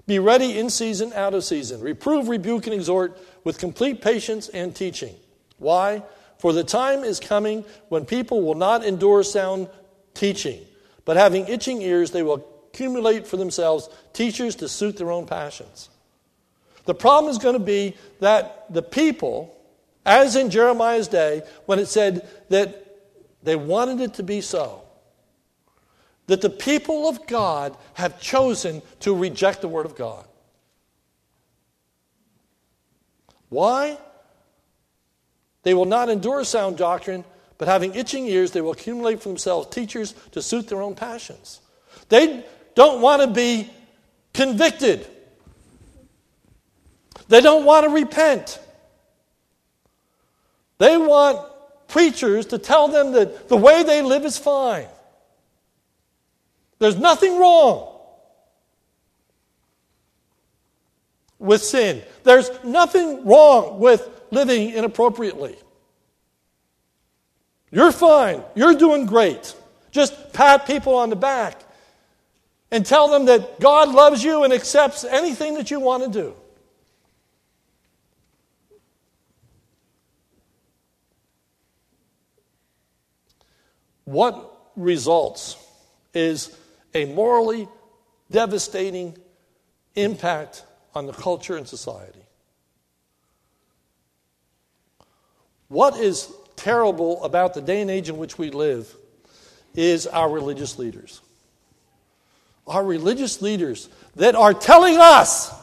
Be 0.07 0.19
ready 0.19 0.57
in 0.57 0.69
season, 0.69 1.13
out 1.13 1.33
of 1.33 1.43
season. 1.43 1.81
Reprove, 1.81 2.27
rebuke, 2.27 2.65
and 2.65 2.73
exhort 2.73 3.17
with 3.43 3.59
complete 3.59 4.01
patience 4.01 4.49
and 4.49 4.75
teaching. 4.75 5.15
Why? 5.57 6.03
For 6.37 6.53
the 6.53 6.63
time 6.63 7.03
is 7.03 7.19
coming 7.19 7.63
when 7.89 8.05
people 8.05 8.41
will 8.41 8.55
not 8.55 8.83
endure 8.83 9.23
sound 9.23 9.67
teaching, 10.15 10.59
but 11.05 11.17
having 11.17 11.47
itching 11.47 11.81
ears, 11.81 12.11
they 12.11 12.23
will 12.23 12.45
accumulate 12.73 13.27
for 13.27 13.37
themselves 13.37 13.89
teachers 14.13 14.55
to 14.55 14.67
suit 14.67 14.97
their 14.97 15.11
own 15.11 15.25
passions. 15.25 15.89
The 16.85 16.95
problem 16.95 17.31
is 17.31 17.37
going 17.37 17.53
to 17.53 17.63
be 17.63 17.95
that 18.19 18.65
the 18.73 18.81
people, 18.81 19.55
as 20.05 20.35
in 20.35 20.49
Jeremiah's 20.49 21.07
day, 21.07 21.43
when 21.65 21.79
it 21.79 21.87
said 21.87 22.27
that 22.49 22.85
they 23.43 23.55
wanted 23.55 24.01
it 24.01 24.15
to 24.15 24.23
be 24.23 24.41
so, 24.41 24.81
that 26.27 26.41
the 26.41 26.49
people 26.49 27.07
of 27.07 27.27
God 27.27 27.77
have 27.93 28.19
chosen 28.19 28.81
to 29.01 29.15
reject 29.15 29.61
the 29.61 29.67
Word 29.67 29.85
of 29.85 29.95
God. 29.95 30.25
Why? 33.49 33.97
They 35.63 35.73
will 35.73 35.85
not 35.85 36.09
endure 36.09 36.43
sound 36.43 36.77
doctrine, 36.77 37.23
but 37.57 37.67
having 37.67 37.95
itching 37.95 38.27
ears, 38.27 38.51
they 38.51 38.61
will 38.61 38.71
accumulate 38.71 39.21
for 39.21 39.29
themselves 39.29 39.73
teachers 39.73 40.13
to 40.31 40.41
suit 40.41 40.67
their 40.67 40.81
own 40.81 40.95
passions. 40.95 41.61
They 42.09 42.43
don't 42.75 43.01
want 43.01 43.21
to 43.21 43.27
be 43.27 43.69
convicted. 44.33 45.07
They 47.27 47.41
don't 47.41 47.65
want 47.65 47.85
to 47.85 47.89
repent. 47.89 48.59
They 50.77 50.97
want 50.97 51.47
preachers 51.87 52.47
to 52.47 52.57
tell 52.57 52.87
them 52.87 53.13
that 53.13 53.47
the 53.47 53.57
way 53.57 53.83
they 53.83 54.01
live 54.01 54.25
is 54.25 54.37
fine. 54.37 54.87
There's 56.79 56.97
nothing 56.97 57.39
wrong 57.39 57.95
with 61.39 61.63
sin. 61.63 62.03
There's 62.23 62.49
nothing 62.63 63.25
wrong 63.25 63.79
with 63.79 64.07
living 64.31 64.71
inappropriately. 64.71 65.55
You're 67.71 67.91
fine. 67.91 68.43
You're 68.55 68.75
doing 68.75 69.05
great. 69.05 69.55
Just 69.91 70.33
pat 70.33 70.67
people 70.67 70.95
on 70.95 71.09
the 71.09 71.15
back 71.15 71.61
and 72.71 72.85
tell 72.85 73.07
them 73.09 73.25
that 73.25 73.59
God 73.59 73.89
loves 73.89 74.23
you 74.23 74.43
and 74.43 74.51
accepts 74.51 75.03
anything 75.03 75.55
that 75.55 75.71
you 75.71 75.79
want 75.79 76.03
to 76.03 76.09
do. 76.09 76.33
What 84.05 84.51
results 84.75 85.57
is 86.13 86.55
a 86.93 87.05
morally 87.05 87.67
devastating 88.31 89.17
impact 89.95 90.63
on 90.93 91.05
the 91.05 91.13
culture 91.13 91.57
and 91.57 91.67
society. 91.67 92.21
What 95.67 95.97
is 95.97 96.31
terrible 96.55 97.23
about 97.23 97.53
the 97.53 97.61
day 97.61 97.81
and 97.81 97.91
age 97.91 98.09
in 98.09 98.17
which 98.17 98.37
we 98.37 98.49
live 98.49 98.93
is 99.75 100.07
our 100.07 100.29
religious 100.29 100.79
leaders. 100.79 101.21
Our 102.67 102.83
religious 102.83 103.41
leaders 103.41 103.89
that 104.15 104.35
are 104.35 104.53
telling 104.53 104.97
us 104.97 105.53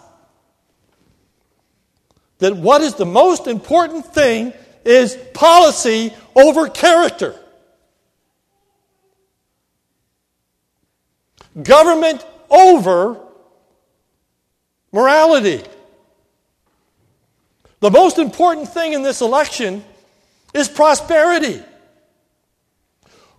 that 2.38 2.56
what 2.56 2.82
is 2.82 2.94
the 2.94 3.06
most 3.06 3.46
important 3.46 4.06
thing 4.06 4.52
is 4.84 5.16
policy 5.34 6.12
over 6.34 6.68
character. 6.68 7.38
Government 11.62 12.24
over 12.50 13.20
morality. 14.90 15.62
The 17.80 17.90
most 17.90 18.18
important 18.18 18.68
thing 18.68 18.92
in 18.92 19.02
this 19.02 19.20
election 19.20 19.84
is 20.52 20.68
prosperity. 20.68 21.62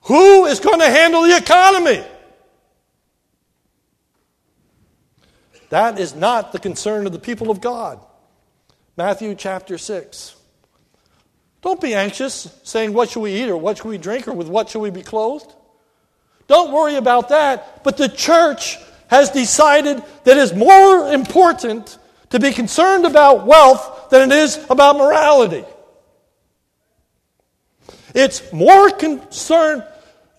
Who 0.03 0.45
is 0.45 0.59
going 0.59 0.79
to 0.79 0.89
handle 0.89 1.21
the 1.23 1.37
economy? 1.37 2.03
That 5.69 5.99
is 5.99 6.13
not 6.13 6.51
the 6.51 6.59
concern 6.59 7.05
of 7.05 7.13
the 7.13 7.19
people 7.19 7.49
of 7.49 7.61
God. 7.61 7.99
Matthew 8.95 9.33
chapter 9.33 9.77
6. 9.77 10.35
Don't 11.61 11.81
be 11.81 11.95
anxious 11.95 12.55
saying, 12.63 12.93
What 12.93 13.09
should 13.09 13.21
we 13.21 13.41
eat 13.41 13.49
or 13.49 13.57
what 13.57 13.77
should 13.77 13.87
we 13.87 13.97
drink 13.97 14.27
or 14.27 14.33
with 14.33 14.47
what 14.47 14.69
should 14.69 14.81
we 14.81 14.91
be 14.91 15.01
clothed? 15.01 15.51
Don't 16.47 16.71
worry 16.71 16.95
about 16.95 17.29
that. 17.29 17.83
But 17.83 17.97
the 17.97 18.09
church 18.09 18.77
has 19.07 19.29
decided 19.29 20.03
that 20.25 20.37
it's 20.37 20.53
more 20.53 21.11
important 21.11 21.97
to 22.31 22.39
be 22.39 22.51
concerned 22.51 23.05
about 23.05 23.45
wealth 23.45 24.09
than 24.09 24.31
it 24.31 24.35
is 24.35 24.63
about 24.69 24.97
morality. 24.97 25.63
It's 28.13 28.51
more 28.53 28.89
concerned, 28.89 29.83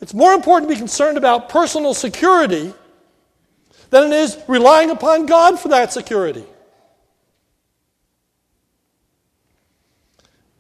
it's 0.01 0.15
more 0.15 0.33
important 0.33 0.71
to 0.71 0.75
be 0.75 0.79
concerned 0.79 1.19
about 1.19 1.49
personal 1.49 1.95
security 1.95 2.73
than 3.91 4.13
it 4.13 4.17
is 4.17 4.39
relying 4.49 4.91
upon 4.91 5.27
God 5.27 5.59
for 5.59 5.69
that 5.69 5.93
security. 5.93 6.45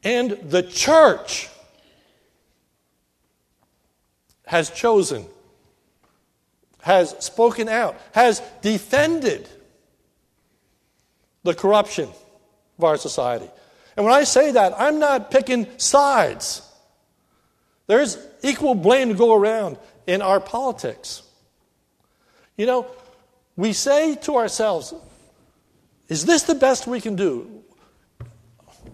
And 0.03 0.33
the 0.51 0.63
church 0.63 1.49
has 4.47 4.71
chosen 4.71 5.27
has 6.85 7.17
spoken 7.19 7.67
out, 7.67 7.99
has 8.13 8.43
defended 8.61 9.49
the 11.43 11.55
corruption 11.55 12.11
of 12.77 12.85
our 12.85 12.99
society. 12.99 13.49
And 13.97 14.05
when 14.05 14.15
I 14.15 14.25
say 14.25 14.53
that, 14.53 14.75
I'm 14.79 14.99
not 14.99 15.31
picking 15.31 15.67
sides. 15.79 16.64
There's 17.87 18.19
equal 18.43 18.75
blame 18.75 19.11
to 19.11 19.15
go 19.15 19.35
around 19.35 19.79
in 20.07 20.23
our 20.23 20.41
politics. 20.41 21.23
You 22.57 22.67
know, 22.67 22.87
we 23.57 23.73
say 23.73 24.17
to 24.23 24.37
ourselves, 24.37 24.95
is 26.09 26.25
this 26.25 26.43
the 26.43 26.55
best 26.55 26.87
we 26.87 27.01
can 27.01 27.17
do? 27.17 27.63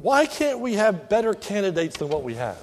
Why 0.00 0.26
can't 0.26 0.60
we 0.60 0.74
have 0.74 1.08
better 1.08 1.34
candidates 1.34 1.98
than 1.98 2.08
what 2.08 2.22
we 2.22 2.34
have? 2.34 2.58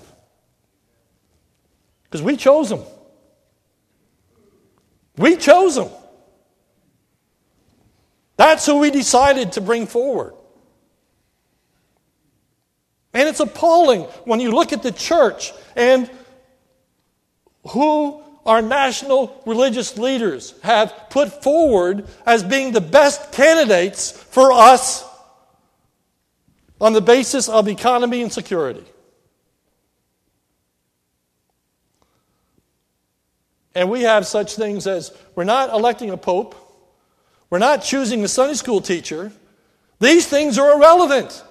Because 2.03 2.21
we 2.21 2.37
chose 2.37 2.69
them. 2.69 2.83
We 5.17 5.35
chose 5.35 5.75
them. 5.75 5.89
That's 8.37 8.65
who 8.65 8.79
we 8.79 8.91
decided 8.91 9.53
to 9.53 9.61
bring 9.61 9.87
forward. 9.87 10.33
It's 13.37 13.51
appalling 13.51 14.01
when 14.25 14.39
you 14.39 14.49
look 14.49 14.73
at 14.73 14.81
the 14.81 14.91
church 14.91 15.53
and 15.75 16.09
who 17.67 18.19
our 18.47 18.63
national 18.63 19.43
religious 19.45 19.95
leaders 19.95 20.55
have 20.63 20.91
put 21.11 21.43
forward 21.43 22.07
as 22.25 22.41
being 22.41 22.71
the 22.71 22.81
best 22.81 23.31
candidates 23.31 24.09
for 24.09 24.51
us 24.51 25.05
on 26.81 26.93
the 26.93 27.01
basis 27.01 27.47
of 27.47 27.67
economy 27.67 28.23
and 28.23 28.33
security. 28.33 28.85
And 33.75 33.91
we 33.91 34.01
have 34.01 34.25
such 34.25 34.55
things 34.55 34.87
as 34.87 35.15
we're 35.35 35.43
not 35.43 35.69
electing 35.69 36.09
a 36.09 36.17
pope, 36.17 36.55
we're 37.51 37.59
not 37.59 37.83
choosing 37.83 38.23
a 38.23 38.27
Sunday 38.27 38.55
school 38.55 38.81
teacher. 38.81 39.31
These 39.99 40.25
things 40.25 40.57
are 40.57 40.73
irrelevant. 40.73 41.43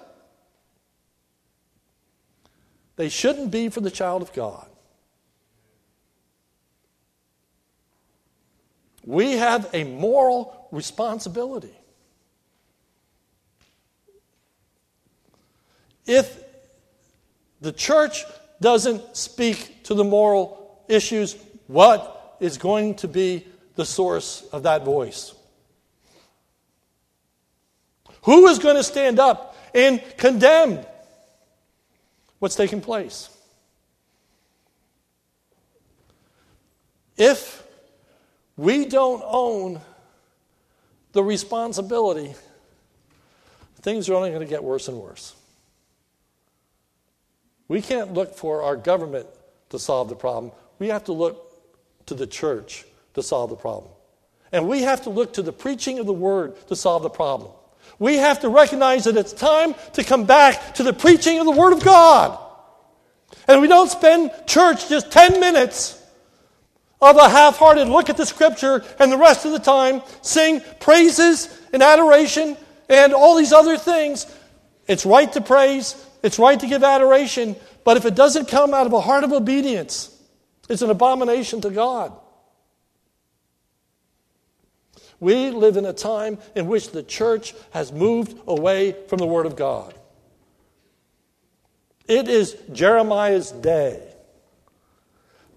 They 2.97 3.09
shouldn't 3.11 3.51
be 3.51 3.68
for 3.68 3.80
the 3.80 3.90
child 3.90 4.22
of 4.22 4.32
God. 4.32 4.66
We 9.05 9.32
have 9.32 9.70
a 9.72 9.84
moral 9.84 10.68
responsibility. 10.72 11.74
If 16.07 16.42
the 17.61 17.72
church 17.72 18.24
doesn't 18.61 19.16
speak 19.16 19.84
to 19.84 19.94
the 19.94 20.05
moral 20.05 20.82
issues, 20.88 21.36
what 21.66 22.36
is 22.40 22.59
going 22.59 22.97
to 22.97 23.09
be 23.09 23.47
the 23.76 23.84
source 23.84 24.44
of 24.53 24.64
that 24.64 24.84
voice? 24.84 25.34
Who 28.22 28.47
is 28.49 28.59
going 28.59 28.76
to 28.76 28.82
stand 28.82 29.20
up 29.20 29.57
and 29.74 30.03
condemn 30.16 30.84
what's 32.47 32.55
taking 32.55 32.80
place? 32.80 33.28
If 37.16 37.64
we 38.57 38.84
don't 38.84 39.20
own 39.26 39.80
the 41.11 41.24
responsibility, 41.24 42.36
things 43.80 44.09
are 44.09 44.14
only 44.14 44.28
going 44.28 44.42
to 44.42 44.47
get 44.47 44.62
worse 44.62 44.86
and 44.86 44.97
worse. 44.97 45.34
We 47.66 47.82
can't 47.82 48.14
look 48.14 48.36
for 48.36 48.62
our 48.62 48.76
government 48.76 49.26
to 49.70 49.80
solve 49.80 50.09
the 50.09 50.14
problem. 50.14 50.53
We 50.78 50.86
have 50.86 51.03
to 51.07 51.12
look 51.12 51.53
to 52.07 52.14
the 52.14 52.28
church 52.28 52.84
to 53.14 53.24
solve 53.24 53.51
the 53.51 53.57
problem. 53.57 53.90
And 54.53 54.68
we 54.68 54.82
have 54.82 55.03
to 55.03 55.11
look 55.11 55.32
to 55.32 55.42
the 55.42 55.53
preaching 55.53 55.99
of 55.99 56.07
the 56.07 56.12
word 56.12 56.64
to 56.68 56.76
solve 56.76 57.03
the 57.03 57.11
problem. 57.11 57.51
We 57.99 58.16
have 58.16 58.41
to 58.41 58.49
recognize 58.49 59.05
that 59.05 59.16
it's 59.16 59.32
time 59.32 59.74
to 59.95 60.05
come 60.05 60.24
back 60.24 60.74
to 60.74 60.82
the 60.82 60.93
preaching 60.93 61.39
of 61.39 61.47
the 61.47 61.53
word 61.53 61.72
of 61.72 61.82
God. 61.82 62.39
And 63.49 63.61
we 63.61 63.68
don't 63.68 63.91
spend 63.91 64.30
church 64.47 64.89
just 64.89 65.11
10 65.11 65.41
minutes 65.41 66.03
of 67.01 67.16
a 67.16 67.28
half 67.28 67.57
hearted 67.57 67.89
look 67.89 68.09
at 68.09 68.16
the 68.16 68.26
scripture 68.26 68.84
and 68.99 69.12
the 69.12 69.18
rest 69.18 69.45
of 69.45 69.53
the 69.53 69.59
time 69.59 70.03
sing 70.22 70.61
praises 70.80 71.49
and 71.72 71.82
adoration 71.82 72.57
and 72.89 73.12
all 73.12 73.37
these 73.37 73.53
other 73.53 73.76
things. 73.76 74.26
It's 74.87 75.05
right 75.05 75.30
to 75.32 75.41
praise, 75.41 75.95
it's 76.22 76.39
right 76.39 76.59
to 76.59 76.66
give 76.66 76.82
adoration, 76.82 77.57
but 77.84 77.97
if 77.97 78.05
it 78.05 78.14
doesn't 78.14 78.49
come 78.49 78.74
out 78.74 78.87
of 78.87 78.93
a 78.93 79.01
heart 79.01 79.24
of 79.24 79.32
obedience, 79.32 80.12
it's 80.68 80.82
an 80.82 80.91
abomination 80.91 81.61
to 81.61 81.70
God. 81.70 82.12
We 85.21 85.51
live 85.51 85.77
in 85.77 85.87
a 85.87 85.93
time 85.93 86.39
in 86.55 86.67
which 86.67 86.91
the 86.91 87.03
church 87.03 87.55
has 87.71 87.93
moved 87.93 88.39
away 88.47 88.95
from 89.09 89.19
the 89.19 89.27
Word 89.27 89.47
of 89.47 89.57
God. 89.57 89.95
It 92.07 92.29
is 92.29 92.57
Jeremiah's 92.73 93.51
day. 93.51 94.03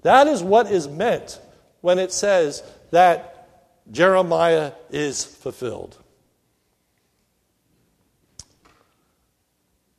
That 0.01 0.27
is 0.27 0.41
what 0.41 0.71
is 0.71 0.87
meant 0.87 1.39
when 1.81 1.99
it 1.99 2.11
says 2.11 2.63
that 2.91 3.47
Jeremiah 3.91 4.71
is 4.89 5.23
fulfilled. 5.25 5.97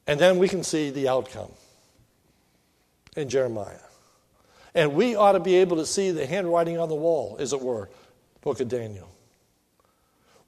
And 0.06 0.18
then 0.18 0.38
we 0.38 0.48
can 0.48 0.64
see 0.64 0.90
the 0.90 1.08
outcome 1.08 1.52
in 3.16 3.28
Jeremiah. 3.28 3.78
And 4.74 4.94
we 4.94 5.14
ought 5.14 5.32
to 5.32 5.40
be 5.40 5.56
able 5.56 5.76
to 5.76 5.86
see 5.86 6.10
the 6.10 6.26
handwriting 6.26 6.78
on 6.78 6.88
the 6.88 6.94
wall, 6.94 7.36
as 7.38 7.52
it 7.52 7.60
were, 7.60 7.90
book 8.40 8.60
of 8.60 8.68
Daniel. 8.68 9.08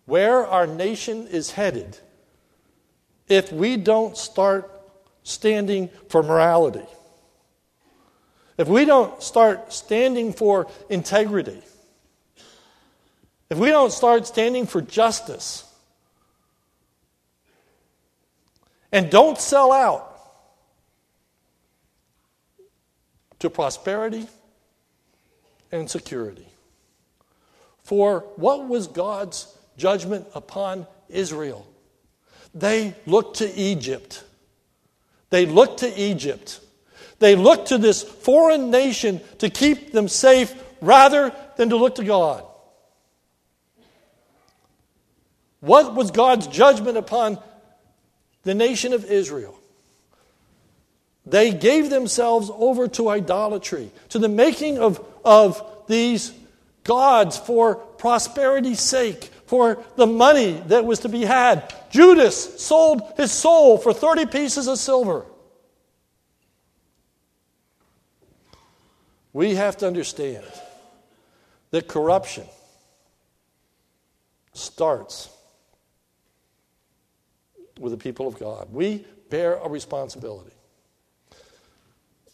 Where 0.07 0.47
our 0.47 0.67
nation 0.67 1.27
is 1.29 1.53
headed 1.53 1.99
if 3.29 3.53
we 3.53 3.77
don't 3.77 4.17
start 4.17 4.71
standing 5.23 5.89
for 6.09 6.23
morality 6.23 6.87
if 8.59 8.69
we 8.69 8.85
don't 8.85 9.23
start 9.23 9.73
standing 9.73 10.33
for 10.33 10.69
integrity, 10.89 11.61
if 13.51 13.59
we 13.59 13.71
don't 13.71 13.93
start 13.93 14.27
standing 14.27 14.67
for 14.67 14.81
justice, 14.81 15.65
and 18.93 19.11
don't 19.11 19.39
sell 19.39 19.73
out 19.73 20.09
to 23.39 23.49
prosperity 23.49 24.29
and 25.73 25.91
security. 25.91 26.47
For 27.83 28.21
what 28.37 28.69
was 28.69 28.87
God's 28.87 29.59
judgment 29.77 30.27
upon 30.35 30.87
Israel? 31.09 31.67
They 32.55 32.95
looked 33.07 33.39
to 33.39 33.55
Egypt. 33.55 34.25
They 35.31 35.47
looked 35.47 35.81
to 35.81 36.01
Egypt 36.01 36.61
they 37.23 37.37
looked 37.37 37.69
to 37.69 37.79
this 37.79 38.03
foreign 38.03 38.73
nation 38.73 39.21
to 39.39 39.49
keep 39.49 39.93
them 39.93 40.09
safe 40.09 40.53
rather 40.81 41.33
than 41.57 41.71
to 41.71 41.77
look 41.77 41.95
to 41.95 42.05
God. 42.05 42.45
What 45.61 45.95
was 45.95 46.11
God's 46.11 46.49
judgment 46.49 46.99
upon 46.99 47.39
the 48.43 48.55
nation 48.55 48.93
of 48.93 49.05
Israel? 49.05 49.57
They 51.25 51.55
gave 51.55 51.91
themselves 51.91 52.51
over 52.53 52.89
to 52.89 53.09
idolatry, 53.09 53.93
to 54.09 54.19
the 54.19 54.29
making 54.29 54.81
of, 54.81 55.01
of 55.25 55.65
these 55.87 56.33
gods 56.83 57.39
for 57.39 57.77
prosperity's 57.77 58.81
sake, 58.81 59.31
for 59.53 59.85
the 59.97 60.07
money 60.07 60.53
that 60.69 60.87
was 60.87 61.01
to 61.01 61.11
be 61.11 61.27
had. 61.27 61.75
Judas 61.91 62.59
sold 62.59 63.03
his 63.19 63.31
soul 63.31 63.77
for 63.77 63.93
30 63.93 64.25
pieces 64.25 64.67
of 64.67 64.79
silver. 64.79 65.27
We 69.35 69.57
have 69.57 69.77
to 69.77 69.87
understand 69.87 70.47
that 71.71 71.87
corruption 71.87 72.47
starts 74.55 75.29
with 77.79 77.93
the 77.93 77.99
people 77.99 78.27
of 78.27 78.39
God. 78.39 78.73
We 78.73 79.05
bear 79.29 79.57
a 79.57 79.69
responsibility. 79.69 80.57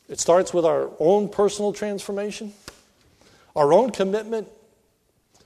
It 0.08 0.20
starts 0.20 0.54
with 0.54 0.64
our 0.64 0.92
own 1.00 1.30
personal 1.30 1.72
transformation, 1.72 2.52
our 3.56 3.72
own 3.72 3.90
commitment 3.90 4.46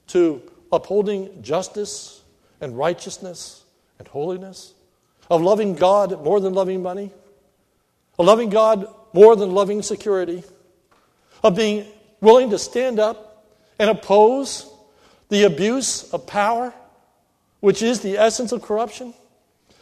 to 0.09 0.43
upholding 0.73 1.43
justice 1.43 2.23
and 2.61 2.77
righteousness 2.77 3.65
and 3.99 4.09
holiness, 4.09 4.73
of 5.31 5.43
loving 5.43 5.75
God 5.75 6.25
more 6.25 6.41
than 6.41 6.55
loving 6.55 6.83
money, 6.83 7.13
of 8.19 8.27
loving 8.27 8.51
God 8.51 8.87
more 9.13 9.37
than 9.37 9.53
loving 9.53 9.83
security 9.83 10.43
of 11.43 11.57
being 11.57 11.87
willing 12.21 12.51
to 12.51 12.59
stand 12.59 12.99
up 13.01 13.47
and 13.79 13.91
oppose 13.91 14.71
the 15.29 15.45
abuse 15.45 16.13
of 16.13 16.27
power, 16.27 16.73
which 17.61 17.83
is 17.83 18.01
the 18.01 18.19
essence 18.19 18.53
of 18.53 18.63
corruption, 18.63 19.15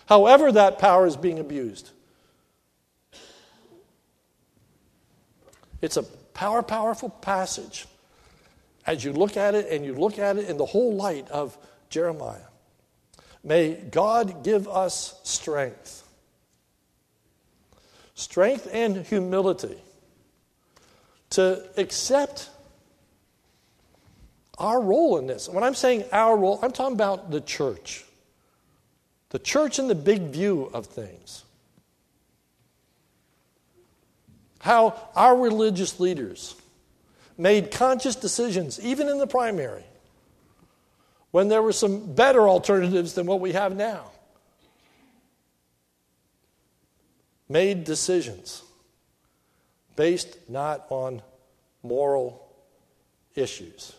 however 0.07 0.51
that 0.53 0.79
power 0.79 1.07
is 1.07 1.17
being 1.17 1.39
abused. 1.39 1.91
It's 5.83 5.97
a 5.97 6.03
power, 6.03 6.63
powerful 6.63 7.09
passage 7.09 7.87
as 8.87 9.05
you 9.05 9.13
look 9.13 9.37
at 9.37 9.55
it 9.55 9.69
and 9.71 9.85
you 9.85 9.95
look 9.95 10.19
at 10.19 10.37
it 10.37 10.49
in 10.49 10.57
the 10.57 10.67
whole 10.67 10.95
light 10.95 11.29
of 11.31 11.57
Jeremiah. 11.89 12.39
May 13.43 13.75
God 13.75 14.45
give 14.45 14.69
us 14.69 15.19
strength. 15.23 16.07
Strength 18.15 18.69
and 18.73 18.99
humility 18.99 19.79
to 21.31 21.65
accept 21.77 22.51
our 24.59 24.81
role 24.81 25.17
in 25.19 25.27
this. 25.27 25.49
When 25.49 25.65
I'm 25.65 25.75
saying 25.75 26.05
our 26.13 26.37
role, 26.37 26.59
I'm 26.63 26.73
talking 26.73 26.95
about 26.95 27.31
the 27.31 27.41
church. 27.41 28.05
The 29.31 29.39
church 29.39 29.79
in 29.79 29.89
the 29.89 29.95
big 29.95 30.23
view 30.23 30.71
of 30.75 30.87
things. 30.87 31.45
How 34.59 35.01
our 35.17 35.35
religious 35.35 35.99
leaders 35.99 36.55
made 37.41 37.71
conscious 37.71 38.17
decisions, 38.17 38.79
even 38.81 39.09
in 39.09 39.19
the 39.19 39.27
primary, 39.27 39.85
when 41.31 41.49
there 41.49 41.63
were 41.63 41.73
some 41.73 42.13
better 42.13 42.47
alternatives 42.47 43.15
than 43.15 43.27
what 43.27 43.41
we 43.41 43.53
have 43.53 43.75
now. 43.75 44.11
Made 47.49 47.85
decisions 47.85 48.63
based 49.97 50.37
not 50.49 50.87
on 50.91 51.23
moral 51.83 52.47
issues, 53.35 53.95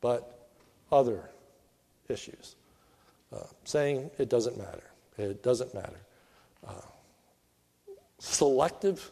but 0.00 0.48
other 0.92 1.30
issues. 2.08 2.54
Uh, 3.32 3.38
saying 3.64 4.10
it 4.18 4.28
doesn't 4.28 4.58
matter. 4.58 4.84
It 5.16 5.42
doesn't 5.42 5.72
matter. 5.72 6.00
Uh, 6.68 6.72
selective 8.18 9.10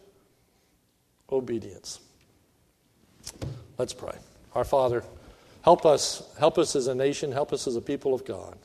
obedience. 1.32 2.01
Let's 3.78 3.92
pray. 3.92 4.16
Our 4.54 4.64
Father, 4.64 5.04
help 5.62 5.86
us, 5.86 6.22
help 6.38 6.58
us 6.58 6.76
as 6.76 6.86
a 6.86 6.94
nation, 6.94 7.32
help 7.32 7.52
us 7.52 7.66
as 7.66 7.76
a 7.76 7.80
people 7.80 8.12
of 8.12 8.24
God. 8.24 8.58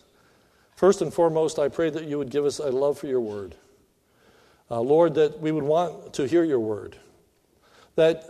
First 0.76 1.01
and 1.01 1.13
foremost, 1.13 1.57
I 1.57 1.70
pray 1.70 1.89
that 1.89 2.05
you 2.05 2.18
would 2.18 2.30
give 2.30 2.45
us 2.45 2.59
a 2.59 2.70
love 2.70 2.99
for 2.99 3.07
your 3.07 3.22
word. 3.22 3.55
Uh, 4.70 4.82
Lord, 4.82 5.13
that 5.16 5.39
we 5.39 5.51
would 5.51 5.63
want 5.63 6.13
to 6.16 6.28
hear 6.28 6.43
your 6.43 6.59
word. 6.59 6.97
That, 7.95 8.26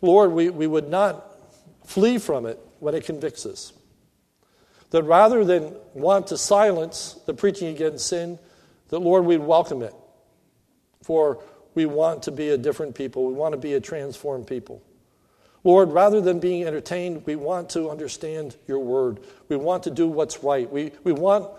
Lord, 0.00 0.32
we, 0.32 0.48
we 0.48 0.66
would 0.66 0.88
not 0.88 1.36
flee 1.84 2.18
from 2.18 2.46
it 2.46 2.58
when 2.78 2.94
it 2.94 3.04
convicts 3.04 3.44
us. 3.44 3.72
That 4.90 5.02
rather 5.02 5.44
than 5.44 5.74
want 5.92 6.28
to 6.28 6.38
silence 6.38 7.18
the 7.26 7.34
preaching 7.34 7.68
against 7.68 8.06
sin, 8.06 8.38
that, 8.88 9.00
Lord, 9.00 9.24
we'd 9.24 9.38
welcome 9.38 9.82
it. 9.82 9.94
For 11.02 11.42
we 11.76 11.86
want 11.86 12.24
to 12.24 12.32
be 12.32 12.48
a 12.48 12.58
different 12.58 12.96
people. 12.96 13.26
We 13.26 13.34
want 13.34 13.52
to 13.52 13.58
be 13.58 13.74
a 13.74 13.80
transformed 13.80 14.48
people. 14.48 14.82
Lord, 15.62 15.92
rather 15.92 16.20
than 16.20 16.40
being 16.40 16.64
entertained, 16.64 17.26
we 17.26 17.36
want 17.36 17.70
to 17.70 17.90
understand 17.90 18.56
your 18.66 18.78
word. 18.78 19.20
We 19.48 19.56
want 19.56 19.82
to 19.84 19.90
do 19.90 20.08
what's 20.08 20.42
right. 20.42 20.70
We, 20.70 20.92
we 21.04 21.12
want 21.12 21.50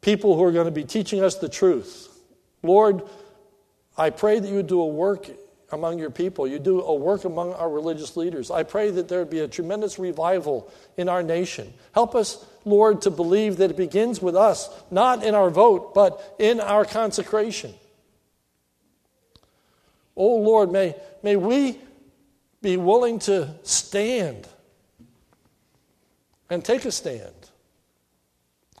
people 0.00 0.36
who 0.36 0.44
are 0.44 0.52
going 0.52 0.66
to 0.66 0.72
be 0.72 0.84
teaching 0.84 1.22
us 1.22 1.36
the 1.36 1.48
truth. 1.48 2.08
Lord, 2.62 3.02
I 3.96 4.10
pray 4.10 4.40
that 4.40 4.50
you 4.50 4.62
do 4.62 4.80
a 4.80 4.86
work 4.86 5.30
among 5.70 5.98
your 5.98 6.10
people. 6.10 6.48
You 6.48 6.58
do 6.58 6.80
a 6.80 6.94
work 6.94 7.24
among 7.24 7.52
our 7.52 7.70
religious 7.70 8.16
leaders. 8.16 8.50
I 8.50 8.64
pray 8.64 8.90
that 8.90 9.08
there 9.08 9.20
would 9.20 9.30
be 9.30 9.40
a 9.40 9.48
tremendous 9.48 9.98
revival 9.98 10.72
in 10.96 11.08
our 11.08 11.22
nation. 11.22 11.72
Help 11.92 12.16
us, 12.16 12.44
Lord, 12.64 13.02
to 13.02 13.10
believe 13.10 13.58
that 13.58 13.70
it 13.70 13.76
begins 13.76 14.20
with 14.20 14.34
us, 14.34 14.68
not 14.90 15.22
in 15.22 15.36
our 15.36 15.50
vote, 15.50 15.94
but 15.94 16.34
in 16.40 16.58
our 16.58 16.84
consecration. 16.84 17.74
Oh 20.20 20.36
Lord, 20.36 20.70
may, 20.70 20.94
may 21.22 21.36
we 21.36 21.78
be 22.60 22.76
willing 22.76 23.20
to 23.20 23.54
stand 23.62 24.46
and 26.50 26.62
take 26.62 26.84
a 26.84 26.92
stand 26.92 27.32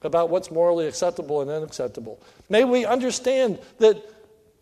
about 0.02 0.28
what's 0.28 0.50
morally 0.50 0.86
acceptable 0.86 1.40
and 1.40 1.50
unacceptable. 1.50 2.20
May 2.50 2.64
we 2.64 2.84
understand 2.84 3.58
that 3.78 3.96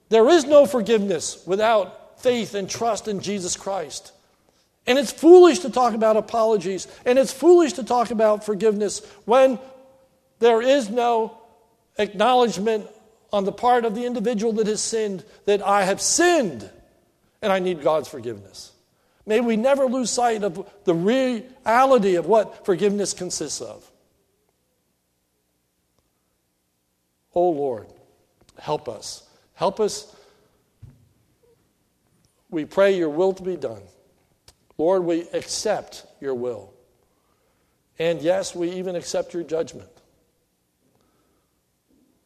there 0.08 0.28
is 0.28 0.44
no 0.44 0.66
forgiveness 0.66 1.42
without 1.44 2.22
faith 2.22 2.54
and 2.54 2.70
trust 2.70 3.08
in 3.08 3.18
Jesus 3.18 3.56
Christ. 3.56 4.12
And 4.86 5.00
it's 5.00 5.10
foolish 5.10 5.58
to 5.60 5.70
talk 5.70 5.94
about 5.94 6.16
apologies, 6.16 6.86
and 7.04 7.18
it's 7.18 7.32
foolish 7.32 7.72
to 7.72 7.82
talk 7.82 8.12
about 8.12 8.46
forgiveness 8.46 9.04
when 9.24 9.58
there 10.38 10.62
is 10.62 10.90
no 10.90 11.36
acknowledgement 11.98 12.86
on 13.32 13.44
the 13.44 13.52
part 13.52 13.84
of 13.84 13.94
the 13.94 14.04
individual 14.04 14.52
that 14.54 14.66
has 14.66 14.80
sinned 14.80 15.24
that 15.44 15.62
I 15.62 15.84
have 15.84 16.00
sinned 16.00 16.68
and 17.42 17.52
I 17.52 17.58
need 17.58 17.82
God's 17.82 18.08
forgiveness. 18.08 18.72
May 19.26 19.40
we 19.40 19.56
never 19.56 19.84
lose 19.84 20.10
sight 20.10 20.42
of 20.42 20.68
the 20.84 20.94
reality 20.94 22.14
of 22.14 22.26
what 22.26 22.64
forgiveness 22.64 23.12
consists 23.12 23.60
of. 23.60 23.88
Oh 27.34 27.50
Lord, 27.50 27.86
help 28.58 28.88
us. 28.88 29.28
Help 29.54 29.80
us. 29.80 30.14
We 32.50 32.64
pray 32.64 32.96
your 32.96 33.10
will 33.10 33.34
to 33.34 33.42
be 33.42 33.56
done. 33.56 33.82
Lord, 34.78 35.04
we 35.04 35.28
accept 35.34 36.06
your 36.20 36.34
will. 36.34 36.72
And 37.98 38.22
yes, 38.22 38.54
we 38.54 38.70
even 38.72 38.96
accept 38.96 39.34
your 39.34 39.42
judgment 39.42 39.90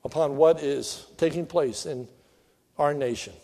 upon 0.05 0.36
what 0.36 0.62
is 0.62 1.07
taking 1.16 1.46
place 1.46 1.86
in 1.86 2.09
our 2.78 2.94
nation. 2.94 3.34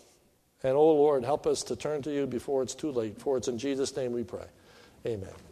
And 0.63 0.75
oh 0.75 0.93
Lord, 0.93 1.23
help 1.23 1.47
us 1.47 1.63
to 1.63 1.75
turn 1.75 2.01
to 2.03 2.13
you 2.13 2.27
before 2.27 2.63
it's 2.63 2.75
too 2.75 2.91
late. 2.91 3.19
For 3.19 3.37
it's 3.37 3.47
in 3.47 3.57
Jesus' 3.57 3.95
name 3.95 4.11
we 4.11 4.23
pray. 4.23 4.45
Amen. 5.05 5.48